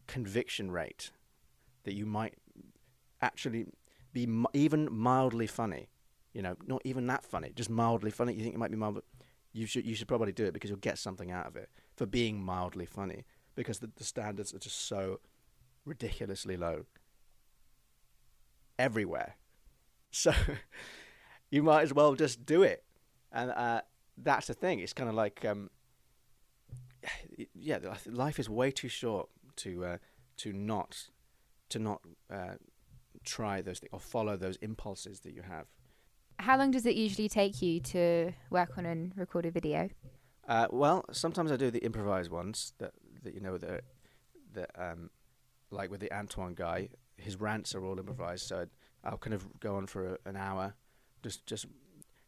conviction 0.08 0.72
rate 0.72 1.12
that 1.84 1.94
you 1.94 2.06
might 2.06 2.36
actually 3.22 3.66
be 4.14 4.28
even 4.54 4.88
mildly 4.92 5.48
funny, 5.48 5.90
you 6.34 6.42
know, 6.42 6.56
not 6.66 6.82
even 6.86 7.08
that 7.08 7.24
funny, 7.24 7.52
just 7.56 7.70
mildly 7.70 8.12
funny, 8.12 8.34
you 8.34 8.42
think 8.42 8.56
it 8.56 8.60
might 8.60 8.72
be 8.72 8.78
mild, 8.78 8.96
but 8.96 9.04
you 9.52 9.66
should, 9.66 9.86
you 9.86 9.96
should 9.96 10.08
probably 10.08 10.32
do 10.32 10.46
it 10.46 10.54
because 10.54 10.70
you'll 10.70 10.80
get 10.80 10.98
something 10.98 11.30
out 11.30 11.46
of 11.46 11.56
it 11.56 11.70
for 11.96 12.06
being 12.06 12.42
mildly 12.42 12.86
funny 12.86 13.26
because 13.56 13.80
the, 13.80 13.90
the 13.98 14.04
standards 14.04 14.54
are 14.54 14.60
just 14.60 14.88
so 14.88 15.20
ridiculously 15.86 16.58
low 16.58 16.86
everywhere. 18.78 19.36
So 20.16 20.32
you 21.50 21.64
might 21.64 21.82
as 21.82 21.92
well 21.92 22.14
just 22.14 22.46
do 22.46 22.62
it. 22.62 22.84
And 23.32 23.50
uh, 23.50 23.82
that's 24.16 24.46
the 24.46 24.54
thing. 24.54 24.80
It's 24.80 24.94
kind 24.94 25.10
of 25.10 25.16
like, 25.16 25.44
um, 25.44 25.72
yeah, 27.56 27.80
life 28.06 28.38
is 28.38 28.48
way 28.48 28.70
too 28.70 28.90
short 28.90 29.30
to 29.56 29.86
uh, 29.86 29.98
to 30.38 30.54
not 30.54 31.10
to 31.70 31.80
not 31.80 32.02
uh, 32.32 32.58
try 33.24 33.62
those 33.62 33.80
things 33.80 33.90
or 33.92 34.00
follow 34.00 34.38
those 34.38 34.58
impulses 34.58 35.22
that 35.22 35.34
you 35.34 35.42
have. 35.42 35.66
How 36.40 36.58
long 36.58 36.72
does 36.72 36.86
it 36.86 36.96
usually 36.96 37.30
take 37.30 37.62
you 37.62 37.80
to 37.80 38.34
work 38.50 38.78
on 38.78 38.86
and 38.86 39.14
record 39.16 39.46
a 39.46 39.52
video? 39.52 39.90
Uh, 40.48 40.68
well, 40.72 41.06
sometimes 41.12 41.52
I 41.52 41.56
do 41.56 41.72
the 41.72 41.84
improvised 41.84 42.30
ones 42.30 42.74
that, 42.80 42.92
that 43.24 43.34
you 43.34 43.42
know 43.42 43.58
that 43.58 43.84
that 44.54 44.70
um, 44.78 45.10
like 45.74 45.92
with 45.92 46.00
the 46.00 46.14
Antoine 46.14 46.54
guy, 46.54 46.90
his 47.18 47.40
rants 47.40 47.76
are 47.76 47.84
all 47.84 48.00
improvised. 48.00 48.48
So 48.48 48.68
I'll 49.04 49.18
kind 49.18 49.34
of 49.34 49.60
go 49.60 49.76
on 49.76 49.88
for 49.88 50.14
a, 50.14 50.30
an 50.30 50.36
hour, 50.36 50.76
just 51.22 51.46
just 51.46 51.66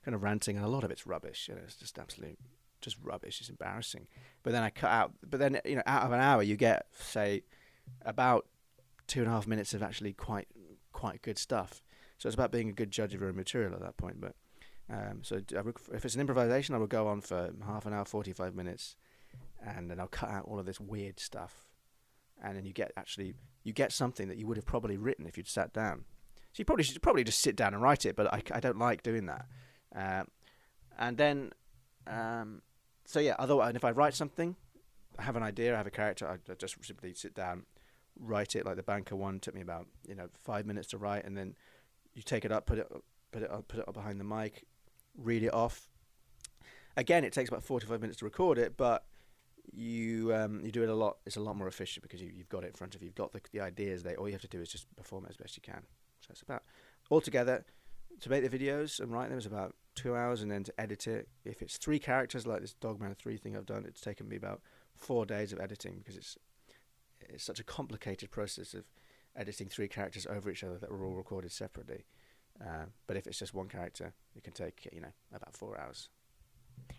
kind 0.04 0.16
of 0.16 0.24
ranting, 0.24 0.58
and 0.58 0.66
a 0.66 0.70
lot 0.70 0.84
of 0.84 0.92
it's 0.92 1.08
rubbish. 1.08 1.48
You 1.48 1.56
know, 1.56 1.62
it's 1.64 1.76
just 1.76 1.98
absolute, 1.98 2.38
just 2.82 2.98
rubbish. 3.02 3.40
It's 3.40 3.50
embarrassing. 3.50 4.08
But 4.44 4.54
then 4.54 4.64
I 4.64 4.70
cut 4.70 4.92
out. 4.92 5.14
But 5.28 5.40
then 5.40 5.60
you 5.66 5.76
know, 5.76 5.84
out 5.86 6.04
of 6.04 6.12
an 6.12 6.20
hour, 6.20 6.44
you 6.44 6.56
get 6.56 6.88
say 7.00 7.44
about 8.04 8.48
two 9.08 9.22
and 9.22 9.30
a 9.30 9.32
half 9.32 9.48
minutes 9.48 9.74
of 9.74 9.84
actually 9.84 10.14
quite 10.14 10.48
quite 10.92 11.22
good 11.22 11.38
stuff. 11.38 11.82
So 12.18 12.28
it's 12.28 12.36
about 12.36 12.52
being 12.52 12.70
a 12.70 12.74
good 12.74 12.92
judge 12.92 13.14
of 13.14 13.20
your 13.20 13.30
own 13.30 13.36
material 13.36 13.74
at 13.74 13.82
that 13.82 13.98
point. 13.98 14.22
But 14.22 14.36
um, 14.90 15.20
so 15.24 15.42
if 15.94 16.06
it's 16.06 16.16
an 16.16 16.22
improvisation, 16.22 16.76
I 16.76 16.78
will 16.78 16.88
go 16.88 17.08
on 17.08 17.22
for 17.22 17.52
half 17.66 17.86
an 17.86 17.94
hour, 17.94 18.06
forty 18.06 18.34
five 18.34 18.56
minutes, 18.56 18.96
and 19.66 19.90
then 19.90 20.00
I'll 20.00 20.08
cut 20.08 20.30
out 20.30 20.46
all 20.46 20.60
of 20.60 20.66
this 20.66 20.80
weird 20.80 21.20
stuff, 21.20 21.65
and 22.46 22.56
then 22.56 22.66
you 22.66 22.72
get 22.72 22.92
actually 22.96 23.34
you 23.64 23.74
get 23.74 23.92
something 23.92 24.28
that 24.28 24.38
you 24.38 24.46
would 24.46 24.58
have 24.58 24.66
probably 24.66 24.96
written 24.96 25.26
if 25.26 25.36
you'd 25.36 25.48
sat 25.48 25.74
down. 25.74 26.06
So 26.54 26.62
you 26.62 26.66
probably 26.66 26.84
should 26.84 27.02
probably 27.02 27.24
just 27.24 27.40
sit 27.40 27.56
down 27.56 27.74
and 27.74 27.82
write 27.82 28.06
it, 28.06 28.16
but 28.16 28.32
I, 28.32 28.42
I 28.54 28.60
don't 28.60 28.78
like 28.78 29.04
doing 29.04 29.26
that. 29.26 29.46
Uh, 29.94 30.24
and 30.98 31.18
then, 31.18 31.52
um, 32.08 32.62
so 33.04 33.20
yeah, 33.20 33.36
otherwise, 33.40 33.76
if 33.76 33.84
I 33.84 33.92
write 33.92 34.14
something, 34.14 34.56
I 35.18 35.24
have 35.24 35.36
an 35.36 35.44
idea, 35.44 35.74
I 35.74 35.78
have 35.78 35.88
a 35.88 35.92
character, 35.92 36.28
I, 36.28 36.36
I 36.50 36.56
just 36.56 36.78
simply 36.86 37.14
sit 37.14 37.34
down, 37.34 37.66
write 38.18 38.56
it. 38.56 38.66
Like 38.66 38.76
the 38.76 38.84
banker 38.84 39.16
one 39.16 39.40
took 39.40 39.56
me 39.56 39.62
about 39.62 39.88
you 40.08 40.16
know 40.16 40.30
five 40.44 40.66
minutes 40.66 40.88
to 40.90 40.98
write, 41.00 41.26
and 41.26 41.36
then 41.36 41.56
you 42.14 42.22
take 42.22 42.46
it 42.46 42.52
up, 42.52 42.68
put 42.68 42.78
it 42.78 42.88
put 43.32 43.42
it 43.42 43.52
up, 43.52 43.68
put 43.68 43.80
it 43.80 43.88
up 43.88 43.96
behind 43.96 44.20
the 44.20 44.24
mic, 44.24 44.66
read 45.18 45.44
it 45.44 45.54
off. 45.54 45.90
Again, 46.96 47.26
it 47.26 47.34
takes 47.34 47.50
about 47.50 47.64
forty 47.64 47.88
five 47.88 48.02
minutes 48.02 48.20
to 48.20 48.26
record 48.26 48.60
it, 48.60 48.78
but 48.78 49.04
you 49.74 50.34
um, 50.34 50.62
you 50.64 50.72
do 50.72 50.84
it 50.84 50.90
a 50.90 50.96
lot. 50.96 51.18
It's 51.26 51.38
a 51.38 51.42
lot 51.42 51.56
more 51.56 51.68
efficient 51.68 52.04
because 52.04 52.22
you, 52.22 52.32
you've 52.36 52.50
got 52.50 52.64
it 52.64 52.68
in 52.68 52.74
front 52.74 52.96
of 52.96 53.02
you. 53.02 53.08
You've 53.08 53.16
got 53.16 53.34
the, 53.34 53.42
the 53.52 53.62
ideas 53.62 54.04
there. 54.04 54.16
All 54.16 54.28
you 54.28 54.34
have 54.34 54.42
to 54.42 54.48
do 54.48 54.62
is 54.62 54.70
just 54.70 54.94
perform 54.96 55.26
it 55.26 55.32
as 55.32 55.38
best 55.38 55.58
you 55.58 55.62
can. 55.62 55.82
So 56.22 56.28
it's 56.32 56.42
about 56.42 56.64
altogether 57.12 57.66
to 58.22 58.30
make 58.30 58.50
the 58.50 58.58
videos 58.58 59.00
and 59.00 59.12
write 59.12 59.30
them 59.30 59.38
is 59.38 59.46
about 59.46 59.76
two 59.94 60.16
hours, 60.16 60.42
and 60.42 60.52
then 60.52 60.64
to 60.64 60.82
edit 60.82 61.08
it. 61.08 61.28
If 61.44 61.62
it's 61.62 61.78
three 61.78 62.00
characters 62.00 62.46
like 62.46 62.62
this 62.62 62.74
Dogman 62.74 63.16
three 63.16 63.38
thing 63.38 63.56
I've 63.56 63.66
done, 63.66 63.86
it's 63.88 64.02
taken 64.02 64.28
me 64.28 64.36
about 64.36 64.62
four 64.96 65.26
days 65.26 65.52
of 65.54 65.60
editing 65.60 65.98
because 65.98 66.18
it's 66.18 66.38
it's 67.22 67.44
such 67.44 67.60
a 67.60 67.64
complicated 67.64 68.30
process 68.32 68.74
of 68.74 68.84
editing 69.36 69.68
three 69.68 69.88
characters 69.88 70.28
over 70.30 70.50
each 70.50 70.64
other 70.64 70.78
that 70.78 70.92
were 70.92 71.06
all 71.06 71.16
recorded 71.16 71.52
separately. 71.52 72.06
Uh, 72.62 72.86
but 73.08 73.18
if 73.18 73.28
it's 73.28 73.40
just 73.40 73.54
one 73.54 73.68
character, 73.68 74.14
it 74.36 74.44
can 74.44 74.54
take 74.54 74.88
you 74.92 75.02
know 75.02 75.14
about 75.34 75.56
four 75.56 75.80
hours. 75.80 76.10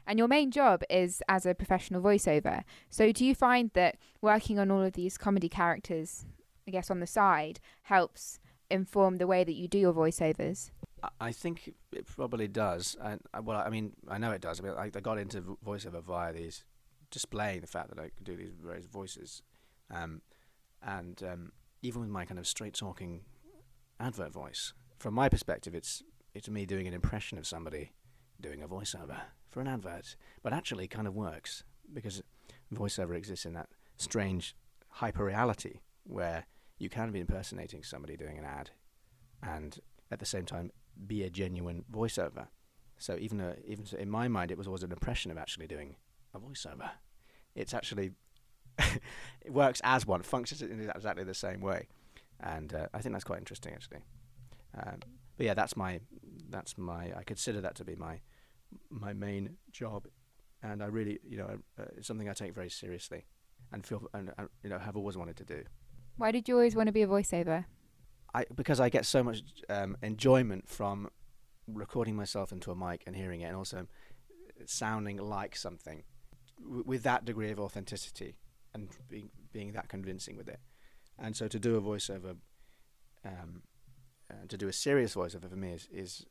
And 0.07 0.19
your 0.19 0.29
main 0.29 0.51
job 0.51 0.83
is 0.89 1.23
as 1.29 1.47
a 1.47 1.55
professional 1.55 2.01
voiceover. 2.01 2.63
So 2.91 3.11
do 3.11 3.25
you 3.25 3.35
find 3.35 3.71
that 3.75 3.97
working 4.21 4.59
on 4.59 4.71
all 4.71 4.83
of 4.83 4.93
these 4.93 5.19
comedy 5.19 5.49
characters, 5.49 6.25
I 6.67 6.71
guess 6.71 6.91
on 6.91 7.01
the 7.01 7.07
side, 7.07 7.59
helps 7.83 8.39
inform 8.71 9.17
the 9.17 9.27
way 9.27 9.43
that 9.43 9.55
you 9.55 9.67
do 9.67 9.79
your 9.79 9.93
voiceovers? 9.93 10.71
I 11.21 11.33
think 11.33 11.75
it 11.93 12.07
probably 12.07 12.49
does. 12.49 12.97
And 13.03 13.21
uh, 13.35 13.43
well, 13.43 13.63
I 13.65 13.69
mean, 13.69 13.93
I 14.09 14.19
know 14.19 14.31
it 14.31 14.41
does. 14.41 14.61
I 14.61 14.65
mean, 14.65 14.75
I, 14.77 14.91
I 14.95 15.01
got 15.01 15.19
into 15.19 15.59
voiceover 15.65 16.03
via 16.03 16.33
these 16.33 16.65
displaying 17.11 17.61
the 17.61 17.67
fact 17.67 17.89
that 17.91 17.99
I 17.99 18.11
could 18.11 18.25
do 18.25 18.37
these 18.37 18.51
various 18.51 18.87
voices, 18.87 19.43
um, 19.95 20.23
and 20.83 21.23
um, 21.23 21.53
even 21.83 22.01
with 22.01 22.11
my 22.11 22.25
kind 22.25 22.39
of 22.39 22.47
straight 22.49 22.75
talking 22.75 23.21
advert 24.01 24.33
voice, 24.33 24.73
from 24.99 25.15
my 25.15 25.29
perspective, 25.29 25.75
it's 25.75 26.03
it's 26.35 26.49
me 26.49 26.67
doing 26.67 26.89
an 26.89 26.95
impression 26.95 27.39
of 27.39 27.47
somebody 27.47 27.93
doing 28.41 28.63
a 28.63 28.69
voiceover 28.69 29.17
for 29.51 29.61
an 29.61 29.69
advert, 29.69 30.17
but 30.43 30.53
actually 30.53 30.89
kind 30.89 31.07
of 31.07 31.15
works 31.15 31.65
because 31.93 32.23
voiceover 32.75 33.17
exists 33.17 33.47
in 33.47 33.55
that 33.55 33.69
strange 33.97 34.55
hyper 34.89 35.25
reality 35.25 35.81
where 36.05 36.47
you 36.79 36.89
can 36.89 37.11
be 37.11 37.21
impersonating 37.21 37.83
somebody 37.83 38.17
doing 38.17 38.39
an 38.39 38.45
ad 38.45 38.71
and 39.43 39.81
at 40.11 40.19
the 40.19 40.27
same 40.27 40.45
time 40.45 40.71
be 41.07 41.23
a 41.23 41.31
genuine 41.31 41.85
voiceover. 41.93 42.49
So 42.99 43.17
even 43.19 43.55
even 43.67 43.87
in 43.99 44.11
my 44.11 44.29
mind, 44.29 44.51
it 44.51 44.59
was 44.59 44.67
always 44.67 44.83
an 44.83 44.93
impression 44.93 45.31
of 45.31 45.39
actually 45.39 45.67
doing 45.67 45.97
a 46.35 46.39
voiceover. 46.39 46.91
It's 47.55 47.75
actually 47.75 48.13
it 48.79 49.53
works 49.53 49.81
as 49.85 50.07
one, 50.07 50.23
functions 50.23 50.63
in 50.63 50.91
exactly 50.95 51.25
the 51.25 51.35
same 51.35 51.61
way, 51.61 51.89
and 52.41 52.73
uh, 52.75 52.87
I 52.95 53.01
think 53.01 53.15
that's 53.15 53.25
quite 53.25 53.39
interesting 53.39 53.75
actually. 53.75 54.01
Um, 54.77 55.01
but 55.37 55.47
yeah, 55.47 55.55
that's 55.55 55.77
my 55.77 56.01
that's 56.49 56.79
my 56.79 57.13
I 57.17 57.23
consider 57.25 57.61
that 57.61 57.75
to 57.77 57.85
be 57.85 57.97
my 57.97 58.21
my 58.91 59.13
main 59.13 59.57
job, 59.73 60.07
and 60.63 60.83
I 60.83 60.87
really, 60.87 61.19
you 61.27 61.39
know, 61.39 61.59
uh, 61.79 61.85
it's 61.97 62.07
something 62.07 62.29
I 62.29 62.33
take 62.33 62.55
very 62.55 62.71
seriously, 62.71 63.27
and 63.73 63.87
feel, 63.87 64.03
and 64.13 64.31
uh, 64.39 64.45
you 64.63 64.71
know, 64.71 64.79
have 64.79 64.97
always 64.97 65.17
wanted 65.17 65.37
to 65.37 65.45
do. 65.45 65.63
Why 66.17 66.31
did 66.33 66.49
you 66.49 66.55
always 66.55 66.75
want 66.75 66.87
to 66.87 66.93
be 66.93 67.03
a 67.03 67.07
voiceover? 67.07 67.67
I 68.35 68.45
because 68.55 68.81
I 68.81 68.89
get 68.89 69.07
so 69.07 69.23
much 69.23 69.43
um, 69.69 69.97
enjoyment 70.03 70.69
from 70.69 71.09
recording 71.67 72.17
myself 72.17 72.53
into 72.53 72.71
a 72.71 72.77
mic 72.77 73.03
and 73.07 73.17
hearing 73.17 73.41
it, 73.41 73.47
and 73.47 73.57
also 73.57 73.87
sounding 74.65 75.19
like 75.19 75.57
something 75.57 76.05
w- 76.63 76.85
with 76.87 77.03
that 77.03 77.25
degree 77.25 77.51
of 77.51 77.61
authenticity 77.61 78.37
and 78.75 78.89
being 79.09 79.31
being 79.53 79.73
that 79.73 79.89
convincing 79.89 80.37
with 80.37 80.49
it. 80.49 80.61
And 81.19 81.35
so 81.37 81.49
to 81.49 81.59
do 81.59 81.77
a 81.77 81.81
voiceover, 81.81 82.37
um, 83.25 83.63
uh, 84.31 84.47
to 84.49 84.57
do 84.57 84.69
a 84.69 84.73
serious 84.73 85.15
voiceover 85.15 85.49
for 85.49 85.57
me 85.57 85.73
is, 85.73 85.89
is 85.91 86.27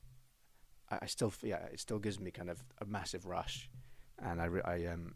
I, 0.90 1.06
still 1.08 1.34
yeah 1.42 1.66
it 1.72 1.80
still 1.80 2.00
gives 2.00 2.20
me 2.20 2.32
kind 2.32 2.50
of 2.50 2.64
a 2.82 2.86
massive 2.86 3.26
rush, 3.26 3.70
and 4.20 4.42
I, 4.42 4.50
I 4.66 4.86
um 4.86 5.16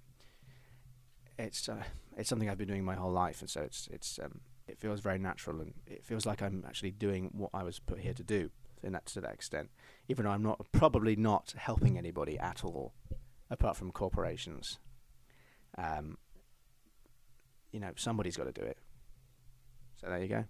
it's 1.37 1.69
uh, 1.69 1.83
it's 2.17 2.29
something 2.29 2.49
I've 2.49 2.57
been 2.57 2.67
doing 2.67 2.83
my 2.83 2.95
whole 2.95 3.11
life, 3.11 3.41
and 3.41 3.49
so 3.49 3.61
it's 3.61 3.87
it's 3.91 4.19
um 4.23 4.41
it 4.67 4.79
feels 4.79 4.99
very 4.99 5.19
natural, 5.19 5.61
and 5.61 5.73
it 5.87 6.03
feels 6.03 6.25
like 6.25 6.41
I'm 6.41 6.63
actually 6.67 6.91
doing 6.91 7.31
what 7.33 7.51
I 7.53 7.63
was 7.63 7.79
put 7.79 7.99
here 7.99 8.13
to 8.13 8.23
do, 8.23 8.51
in 8.83 8.93
that 8.93 9.05
to 9.07 9.21
that 9.21 9.33
extent, 9.33 9.69
even 10.07 10.25
though 10.25 10.31
I'm 10.31 10.43
not 10.43 10.65
probably 10.71 11.15
not 11.15 11.53
helping 11.57 11.97
anybody 11.97 12.37
at 12.37 12.63
all, 12.63 12.93
apart 13.49 13.77
from 13.77 13.91
corporations. 13.91 14.79
Um, 15.77 16.17
you 17.71 17.79
know, 17.79 17.91
somebody's 17.95 18.35
got 18.35 18.45
to 18.45 18.51
do 18.51 18.61
it. 18.61 18.77
So 20.01 20.07
there 20.07 20.21
you 20.21 20.27
go. 20.27 20.45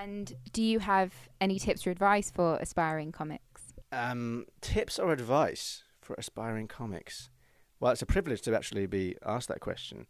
And 0.00 0.32
do 0.52 0.62
you 0.62 0.78
have 0.78 1.12
any 1.40 1.58
tips 1.58 1.86
or 1.86 1.90
advice 1.90 2.30
for 2.30 2.56
aspiring 2.56 3.12
comics? 3.12 3.45
Um, 3.92 4.46
tips 4.60 4.98
or 4.98 5.12
advice 5.12 5.84
for 6.00 6.14
aspiring 6.14 6.68
comics? 6.68 7.30
Well, 7.78 7.92
it's 7.92 8.02
a 8.02 8.06
privilege 8.06 8.42
to 8.42 8.56
actually 8.56 8.86
be 8.86 9.16
asked 9.24 9.48
that 9.48 9.60
question. 9.60 10.06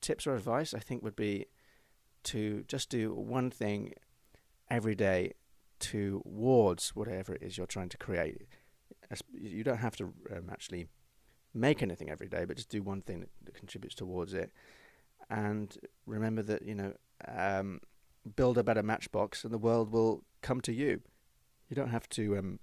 Tips 0.00 0.26
or 0.26 0.34
advice, 0.34 0.74
I 0.74 0.78
think, 0.78 1.02
would 1.02 1.16
be 1.16 1.46
to 2.24 2.64
just 2.68 2.88
do 2.88 3.12
one 3.14 3.50
thing 3.50 3.94
every 4.70 4.94
day 4.94 5.32
towards 5.78 6.94
whatever 6.94 7.34
it 7.34 7.42
is 7.42 7.58
you're 7.58 7.66
trying 7.66 7.88
to 7.88 7.98
create. 7.98 8.46
You 9.32 9.64
don't 9.64 9.78
have 9.78 9.96
to 9.96 10.12
um, 10.34 10.48
actually 10.50 10.86
make 11.52 11.82
anything 11.82 12.08
every 12.08 12.28
day, 12.28 12.44
but 12.44 12.56
just 12.56 12.68
do 12.68 12.82
one 12.82 13.02
thing 13.02 13.20
that, 13.20 13.30
that 13.44 13.54
contributes 13.54 13.94
towards 13.94 14.32
it. 14.32 14.52
And 15.28 15.76
remember 16.06 16.42
that 16.42 16.62
you 16.62 16.74
know, 16.74 16.94
um, 17.26 17.80
build 18.36 18.58
a 18.58 18.64
better 18.64 18.82
matchbox, 18.82 19.44
and 19.44 19.52
the 19.52 19.58
world 19.58 19.92
will 19.92 20.24
come 20.40 20.60
to 20.62 20.72
you. 20.72 21.00
You 21.72 21.76
don't 21.76 21.88
have 21.88 22.06
to. 22.10 22.36
Um, 22.36 22.58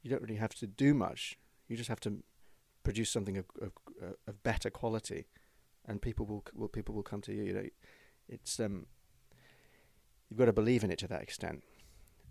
you 0.00 0.08
don't 0.08 0.22
really 0.22 0.36
have 0.36 0.54
to 0.54 0.66
do 0.68 0.94
much. 0.94 1.36
You 1.66 1.76
just 1.76 1.88
have 1.88 1.98
to 2.02 2.22
produce 2.84 3.10
something 3.10 3.36
of, 3.36 3.46
of, 3.60 3.72
of 4.28 4.42
better 4.44 4.70
quality, 4.70 5.26
and 5.88 6.00
people 6.00 6.24
will, 6.24 6.44
will 6.54 6.68
people 6.68 6.94
will 6.94 7.02
come 7.02 7.20
to 7.22 7.32
you. 7.32 7.42
You 7.42 7.52
know, 7.52 7.66
it's 8.28 8.60
um. 8.60 8.86
You've 10.30 10.38
got 10.38 10.44
to 10.44 10.52
believe 10.52 10.84
in 10.84 10.92
it 10.92 11.00
to 11.00 11.08
that 11.08 11.20
extent, 11.20 11.64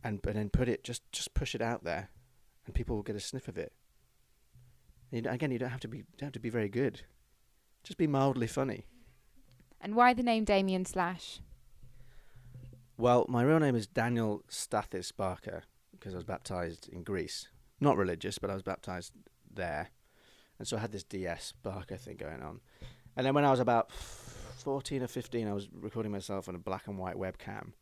and 0.01 0.21
but 0.21 0.35
then 0.35 0.49
put 0.49 0.69
it 0.69 0.85
just 0.85 1.01
just 1.11 1.33
push 1.33 1.53
it 1.53 1.61
out 1.61 1.83
there, 1.83 2.09
and 2.65 2.73
people 2.73 2.95
will 2.95 3.03
get 3.03 3.17
a 3.17 3.19
sniff 3.19 3.49
of 3.49 3.57
it. 3.57 3.73
And 5.11 5.25
you, 5.25 5.29
again, 5.29 5.51
you 5.51 5.59
don't 5.59 5.71
have 5.71 5.81
to 5.81 5.89
be 5.89 6.05
don't 6.17 6.27
have 6.27 6.31
to 6.31 6.39
be 6.39 6.49
very 6.49 6.69
good. 6.69 7.01
Just 7.83 7.97
be 7.97 8.07
mildly 8.07 8.47
funny. 8.47 8.85
And 9.81 9.93
why 9.93 10.13
the 10.13 10.23
name 10.23 10.45
Damien 10.45 10.85
Slash? 10.85 11.41
Well, 12.97 13.25
my 13.27 13.43
real 13.43 13.59
name 13.59 13.75
is 13.75 13.87
Daniel 13.87 14.41
Stathis 14.49 15.11
Barker 15.13 15.63
because 16.01 16.15
I 16.15 16.17
was 16.17 16.25
baptized 16.25 16.89
in 16.89 17.03
Greece. 17.03 17.47
Not 17.79 17.95
religious, 17.95 18.39
but 18.39 18.49
I 18.49 18.55
was 18.55 18.63
baptized 18.63 19.13
there. 19.53 19.91
And 20.57 20.67
so 20.67 20.75
I 20.75 20.79
had 20.79 20.91
this 20.91 21.03
DS 21.03 21.53
Barker 21.61 21.95
thing 21.95 22.17
going 22.17 22.41
on. 22.41 22.59
And 23.15 23.25
then 23.25 23.35
when 23.35 23.45
I 23.45 23.51
was 23.51 23.59
about 23.59 23.91
14 23.91 25.03
or 25.03 25.07
15, 25.07 25.47
I 25.47 25.53
was 25.53 25.69
recording 25.71 26.11
myself 26.11 26.49
on 26.49 26.55
a 26.55 26.59
black 26.59 26.87
and 26.87 26.97
white 26.97 27.17
webcam. 27.17 27.73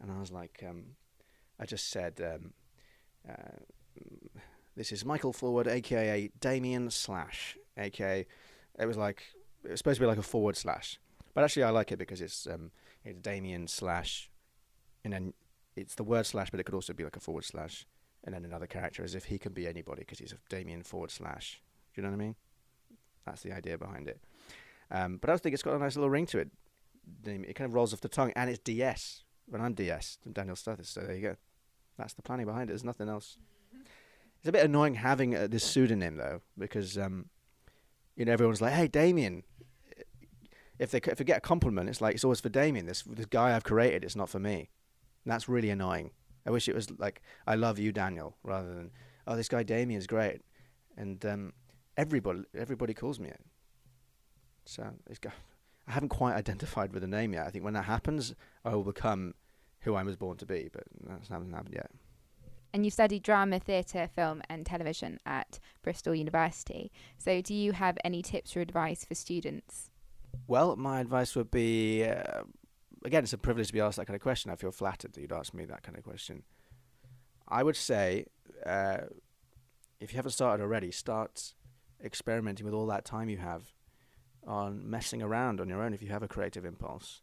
And 0.00 0.10
I 0.10 0.18
was 0.18 0.32
like, 0.32 0.64
um, 0.68 0.96
I 1.60 1.66
just 1.66 1.90
said, 1.90 2.20
um, 2.20 2.52
uh, 3.28 3.62
this 4.76 4.90
is 4.90 5.04
Michael 5.04 5.32
Forward, 5.32 5.68
aka 5.68 6.30
Damien 6.40 6.90
Slash, 6.90 7.56
aka, 7.76 8.26
it 8.78 8.86
was 8.86 8.96
like, 8.96 9.22
it 9.64 9.70
was 9.70 9.78
supposed 9.78 9.98
to 9.98 10.02
be 10.02 10.06
like 10.06 10.18
a 10.18 10.22
forward 10.22 10.56
slash. 10.56 10.98
But 11.34 11.44
actually, 11.44 11.64
I 11.64 11.70
like 11.70 11.92
it 11.92 11.98
because 11.98 12.20
it's 12.20 12.46
um, 12.46 12.72
it's 13.04 13.20
Damien 13.20 13.68
slash, 13.68 14.30
and 15.04 15.12
then 15.12 15.34
it's 15.76 15.94
the 15.94 16.04
word 16.04 16.26
slash, 16.26 16.50
but 16.50 16.60
it 16.60 16.64
could 16.64 16.74
also 16.74 16.92
be 16.92 17.04
like 17.04 17.16
a 17.16 17.20
forward 17.20 17.44
slash, 17.44 17.86
and 18.24 18.34
then 18.34 18.44
another 18.44 18.66
character 18.66 19.02
as 19.02 19.14
if 19.14 19.26
he 19.26 19.38
can 19.38 19.52
be 19.52 19.66
anybody 19.66 20.00
because 20.00 20.18
he's 20.18 20.32
a 20.32 20.38
Damien 20.48 20.82
forward 20.82 21.10
slash. 21.10 21.62
Do 21.94 22.00
you 22.00 22.02
know 22.02 22.10
what 22.10 22.22
I 22.22 22.24
mean? 22.24 22.34
That's 23.26 23.42
the 23.42 23.52
idea 23.52 23.78
behind 23.78 24.08
it. 24.08 24.20
Um, 24.90 25.18
but 25.18 25.30
I 25.30 25.32
also 25.32 25.42
think 25.42 25.54
it's 25.54 25.62
got 25.62 25.74
a 25.74 25.78
nice 25.78 25.96
little 25.96 26.10
ring 26.10 26.26
to 26.26 26.38
it. 26.38 26.50
It 27.24 27.54
kind 27.54 27.68
of 27.68 27.74
rolls 27.74 27.92
off 27.94 28.00
the 28.00 28.08
tongue, 28.08 28.32
and 28.36 28.50
it's 28.50 28.58
DS. 28.58 29.24
When 29.46 29.60
I'm 29.60 29.74
DS, 29.74 30.18
I'm 30.24 30.32
Daniel 30.32 30.56
Stathis. 30.56 30.86
So 30.86 31.00
there 31.00 31.14
you 31.14 31.22
go. 31.22 31.36
That's 31.98 32.14
the 32.14 32.22
planning 32.22 32.46
behind 32.46 32.70
it. 32.70 32.72
There's 32.72 32.84
nothing 32.84 33.08
else. 33.08 33.36
It's 34.38 34.48
a 34.48 34.52
bit 34.52 34.64
annoying 34.64 34.94
having 34.94 35.36
uh, 35.36 35.48
this 35.48 35.64
pseudonym 35.64 36.16
though, 36.16 36.40
because 36.56 36.96
um, 36.96 37.26
you 38.16 38.24
know 38.24 38.32
everyone's 38.32 38.60
like, 38.60 38.72
"Hey, 38.72 38.88
Damien." 38.88 39.42
If 40.78 40.92
they 40.92 40.98
if 40.98 41.18
they 41.18 41.24
get 41.24 41.38
a 41.38 41.42
compliment, 41.42 41.90
it's 41.90 42.00
like 42.00 42.14
it's 42.14 42.24
always 42.24 42.40
for 42.40 42.48
Damien. 42.48 42.86
This 42.86 43.02
this 43.02 43.26
guy 43.26 43.54
I've 43.54 43.64
created. 43.64 44.02
It's 44.02 44.16
not 44.16 44.30
for 44.30 44.38
me. 44.38 44.70
And 45.24 45.32
that's 45.32 45.48
really 45.48 45.70
annoying. 45.70 46.10
I 46.46 46.50
wish 46.50 46.68
it 46.68 46.74
was 46.74 46.90
like 46.98 47.22
I 47.46 47.54
love 47.54 47.78
you, 47.78 47.92
Daniel, 47.92 48.36
rather 48.42 48.74
than 48.74 48.90
oh 49.26 49.36
this 49.36 49.48
guy 49.48 49.62
Damien's 49.62 50.06
great, 50.06 50.40
and 50.96 51.24
um, 51.26 51.52
everybody 51.96 52.44
everybody 52.56 52.94
calls 52.94 53.20
me 53.20 53.28
it. 53.28 53.44
So 54.64 54.88
it's 55.08 55.18
go- 55.18 55.30
I 55.88 55.92
haven't 55.92 56.10
quite 56.10 56.34
identified 56.34 56.92
with 56.92 57.02
the 57.02 57.08
name 57.08 57.34
yet. 57.34 57.46
I 57.46 57.50
think 57.50 57.64
when 57.64 57.74
that 57.74 57.84
happens, 57.84 58.34
I 58.64 58.74
will 58.74 58.84
become 58.84 59.34
who 59.80 59.94
I 59.94 60.02
was 60.02 60.16
born 60.16 60.36
to 60.38 60.46
be, 60.46 60.68
but 60.72 60.84
that 61.06 61.20
hasn't 61.28 61.54
happened 61.54 61.74
yet. 61.74 61.90
And 62.72 62.84
you 62.84 62.90
studied 62.90 63.24
drama, 63.24 63.58
theatre, 63.58 64.08
film, 64.14 64.42
and 64.48 64.64
television 64.64 65.18
at 65.26 65.58
Bristol 65.82 66.14
University. 66.14 66.92
So, 67.18 67.42
do 67.42 67.52
you 67.52 67.72
have 67.72 67.98
any 68.04 68.22
tips 68.22 68.56
or 68.56 68.60
advice 68.60 69.04
for 69.04 69.16
students? 69.16 69.90
Well, 70.46 70.76
my 70.76 71.00
advice 71.00 71.34
would 71.34 71.50
be 71.50 72.04
uh, 72.04 72.42
again, 73.04 73.22
it's 73.22 73.32
a 73.32 73.38
privilege 73.38 73.68
to 73.68 73.72
be 73.72 73.80
asked 73.80 73.98
that 73.98 74.06
kind 74.06 74.16
of 74.16 74.22
question. 74.22 74.50
I 74.50 74.56
feel 74.56 74.72
flattered 74.72 75.12
that 75.12 75.20
you'd 75.20 75.32
ask 75.32 75.54
me 75.54 75.64
that 75.66 75.82
kind 75.82 75.96
of 75.96 76.04
question. 76.04 76.42
I 77.48 77.62
would 77.62 77.76
say, 77.76 78.26
uh, 78.64 78.98
if 80.00 80.12
you 80.12 80.16
haven't 80.16 80.32
started 80.32 80.62
already, 80.62 80.90
start 80.90 81.54
experimenting 82.02 82.64
with 82.64 82.74
all 82.74 82.86
that 82.86 83.04
time 83.04 83.28
you 83.28 83.38
have 83.38 83.72
on 84.46 84.88
messing 84.88 85.22
around 85.22 85.60
on 85.60 85.68
your 85.68 85.82
own 85.82 85.92
if 85.92 86.02
you 86.02 86.08
have 86.08 86.22
a 86.22 86.28
creative 86.28 86.64
impulse. 86.64 87.22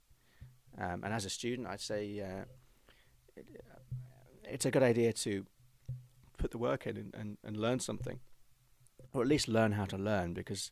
Um, 0.78 1.04
and 1.04 1.14
as 1.14 1.26
a 1.26 1.30
student, 1.30 1.68
I'd 1.68 1.82
say 1.82 2.20
uh, 2.22 2.46
it, 3.36 3.46
uh, 3.60 3.80
it's 4.44 4.66
a 4.66 4.72
good 4.72 4.84
idea 4.84 5.14
to 5.14 5.46
put 6.38 6.52
the 6.52 6.58
work 6.58 6.86
in 6.86 6.98
and, 6.98 7.16
and, 7.16 7.38
and, 7.44 7.58
learn 7.58 7.80
something, 7.80 8.20
or 9.12 9.22
at 9.24 9.28
least 9.28 9.48
learn 9.48 9.72
how 9.72 9.86
to 9.86 9.98
learn, 9.98 10.34
because 10.34 10.72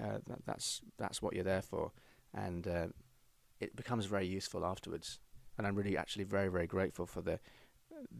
uh, 0.00 0.18
that, 0.26 0.46
that's 0.46 0.80
that's 0.96 1.20
what 1.20 1.34
you're 1.34 1.42
there 1.42 1.62
for, 1.62 1.90
and 2.32 2.68
uh, 2.68 2.86
it 3.62 3.76
becomes 3.76 4.06
very 4.06 4.26
useful 4.26 4.64
afterwards. 4.64 5.18
And 5.56 5.66
I'm 5.66 5.76
really 5.76 5.96
actually 5.96 6.24
very 6.24 6.48
very 6.48 6.66
grateful 6.66 7.06
for 7.06 7.22
the 7.22 7.38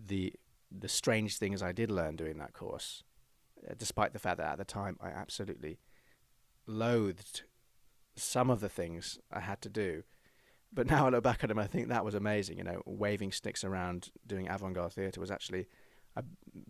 the 0.06 0.34
the 0.70 0.88
strange 0.88 1.36
things 1.36 1.62
I 1.62 1.72
did 1.72 1.90
learn 1.90 2.16
doing 2.16 2.38
that 2.38 2.52
course, 2.52 3.02
uh, 3.68 3.74
despite 3.76 4.12
the 4.12 4.18
fact 4.18 4.38
that 4.38 4.52
at 4.52 4.58
the 4.58 4.64
time 4.64 4.96
I 5.00 5.08
absolutely 5.08 5.78
loathed 6.66 7.42
some 8.16 8.50
of 8.50 8.60
the 8.60 8.68
things 8.68 9.18
I 9.30 9.40
had 9.40 9.60
to 9.62 9.68
do. 9.68 10.04
But 10.72 10.86
now 10.90 11.06
I 11.06 11.10
look 11.10 11.24
back 11.24 11.42
at 11.42 11.48
them, 11.48 11.58
I 11.58 11.66
think 11.66 11.88
that 11.88 12.04
was 12.04 12.14
amazing. 12.14 12.58
You 12.58 12.64
know, 12.64 12.82
waving 12.86 13.32
sticks 13.32 13.64
around 13.64 14.10
doing 14.26 14.48
avant-garde 14.48 14.92
theatre 14.92 15.20
was 15.20 15.30
actually 15.30 15.66
uh, 16.16 16.22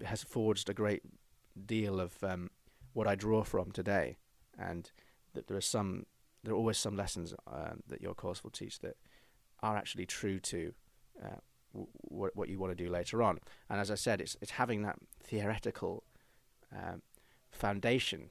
has 0.04 0.22
forged 0.22 0.68
a 0.68 0.74
great 0.74 1.02
deal 1.66 2.00
of 2.00 2.22
um, 2.22 2.50
what 2.92 3.06
I 3.06 3.14
draw 3.14 3.42
from 3.44 3.70
today, 3.72 4.16
and 4.58 4.90
that 5.34 5.46
there 5.46 5.56
are 5.56 5.60
some, 5.60 6.06
there 6.42 6.54
are 6.54 6.56
always 6.56 6.78
some 6.78 6.96
lessons 6.96 7.34
um, 7.46 7.82
that 7.88 8.00
your 8.00 8.14
course 8.14 8.42
will 8.42 8.50
teach 8.50 8.80
that 8.80 8.96
are 9.62 9.76
actually 9.76 10.06
true 10.06 10.40
to 10.40 10.74
uh, 11.22 11.40
w- 11.72 12.30
what 12.34 12.48
you 12.48 12.58
want 12.58 12.76
to 12.76 12.84
do 12.84 12.90
later 12.90 13.22
on. 13.22 13.38
And 13.70 13.80
as 13.80 13.90
I 13.90 13.94
said, 13.94 14.20
it's 14.20 14.36
it's 14.40 14.52
having 14.52 14.82
that 14.82 14.96
theoretical 15.22 16.04
um, 16.72 17.02
foundation 17.50 18.30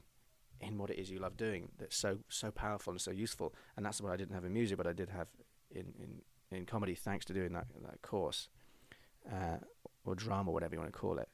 in 0.60 0.78
what 0.78 0.90
it 0.90 0.98
is 0.98 1.10
you 1.10 1.18
love 1.18 1.36
doing 1.36 1.70
that's 1.78 1.96
so 1.96 2.18
so 2.28 2.50
powerful 2.50 2.92
and 2.92 3.00
so 3.00 3.10
useful. 3.10 3.54
And 3.76 3.84
that's 3.84 4.00
what 4.00 4.12
I 4.12 4.16
didn't 4.16 4.34
have 4.34 4.44
in 4.44 4.52
music, 4.52 4.76
but 4.76 4.86
I 4.86 4.92
did 4.92 5.10
have 5.10 5.28
in 5.70 5.94
in, 5.98 6.56
in 6.56 6.66
comedy 6.66 6.94
thanks 6.94 7.24
to 7.26 7.32
doing 7.32 7.52
that 7.52 7.66
that 7.82 8.02
course, 8.02 8.48
uh, 9.30 9.58
or 10.04 10.14
drama, 10.14 10.50
whatever 10.50 10.74
you 10.74 10.80
want 10.80 10.92
to 10.92 10.98
call 10.98 11.18
it. 11.18 11.28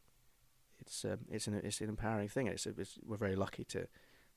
It's 0.78 1.04
um, 1.04 1.18
it's 1.30 1.46
an 1.48 1.54
it's 1.64 1.80
an 1.80 1.88
empowering 1.88 2.28
thing. 2.28 2.46
It's, 2.46 2.66
it's 2.66 2.98
we're 3.04 3.16
very 3.16 3.36
lucky 3.36 3.64
to 3.64 3.88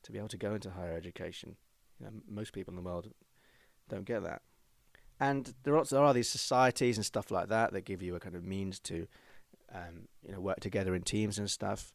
to 0.03 0.11
be 0.11 0.17
able 0.17 0.29
to 0.29 0.37
go 0.37 0.55
into 0.55 0.71
higher 0.71 0.95
education. 0.95 1.55
You 2.01 2.07
know, 2.07 2.21
most 2.27 2.53
people 2.53 2.71
in 2.71 2.75
the 2.75 2.89
world 2.89 3.11
don't 3.89 4.05
get 4.05 4.23
that. 4.23 4.41
And 5.19 5.53
there 5.63 5.77
are, 5.77 5.85
there 5.85 6.01
are 6.01 6.13
these 6.13 6.29
societies 6.29 6.97
and 6.97 7.05
stuff 7.05 7.29
like 7.29 7.49
that 7.49 7.73
that 7.73 7.85
give 7.85 8.01
you 8.01 8.15
a 8.15 8.19
kind 8.19 8.35
of 8.35 8.43
means 8.43 8.79
to, 8.81 9.07
um, 9.73 10.07
you 10.25 10.33
know, 10.33 10.39
work 10.39 10.59
together 10.59 10.95
in 10.95 11.03
teams 11.03 11.37
and 11.37 11.49
stuff. 11.49 11.93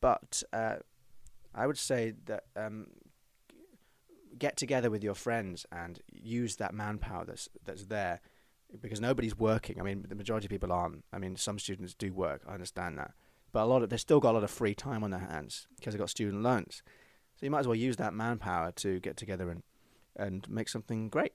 But 0.00 0.42
uh, 0.52 0.76
I 1.54 1.66
would 1.68 1.78
say 1.78 2.14
that 2.26 2.44
um, 2.56 2.88
get 4.36 4.56
together 4.56 4.90
with 4.90 5.04
your 5.04 5.14
friends 5.14 5.66
and 5.70 6.00
use 6.12 6.56
that 6.56 6.74
manpower 6.74 7.24
that's 7.24 7.48
that's 7.64 7.84
there 7.84 8.20
because 8.80 9.00
nobody's 9.00 9.38
working. 9.38 9.80
I 9.80 9.84
mean, 9.84 10.06
the 10.08 10.16
majority 10.16 10.46
of 10.46 10.50
people 10.50 10.72
aren't. 10.72 11.04
I 11.12 11.18
mean, 11.18 11.36
some 11.36 11.60
students 11.60 11.94
do 11.94 12.12
work. 12.12 12.42
I 12.48 12.54
understand 12.54 12.98
that, 12.98 13.12
but 13.52 13.62
a 13.62 13.66
lot 13.66 13.82
of 13.82 13.90
they've 13.90 14.00
still 14.00 14.20
got 14.20 14.32
a 14.32 14.36
lot 14.38 14.44
of 14.44 14.50
free 14.50 14.74
time 14.74 15.04
on 15.04 15.10
their 15.10 15.20
hands 15.20 15.68
because 15.76 15.94
they've 15.94 16.00
got 16.00 16.10
student 16.10 16.42
loans. 16.42 16.82
So 17.36 17.46
you 17.46 17.50
might 17.50 17.60
as 17.60 17.66
well 17.66 17.74
use 17.74 17.96
that 17.96 18.14
manpower 18.14 18.72
to 18.72 19.00
get 19.00 19.16
together 19.16 19.50
and 19.50 19.62
and 20.16 20.48
make 20.48 20.68
something 20.68 21.08
great. 21.08 21.32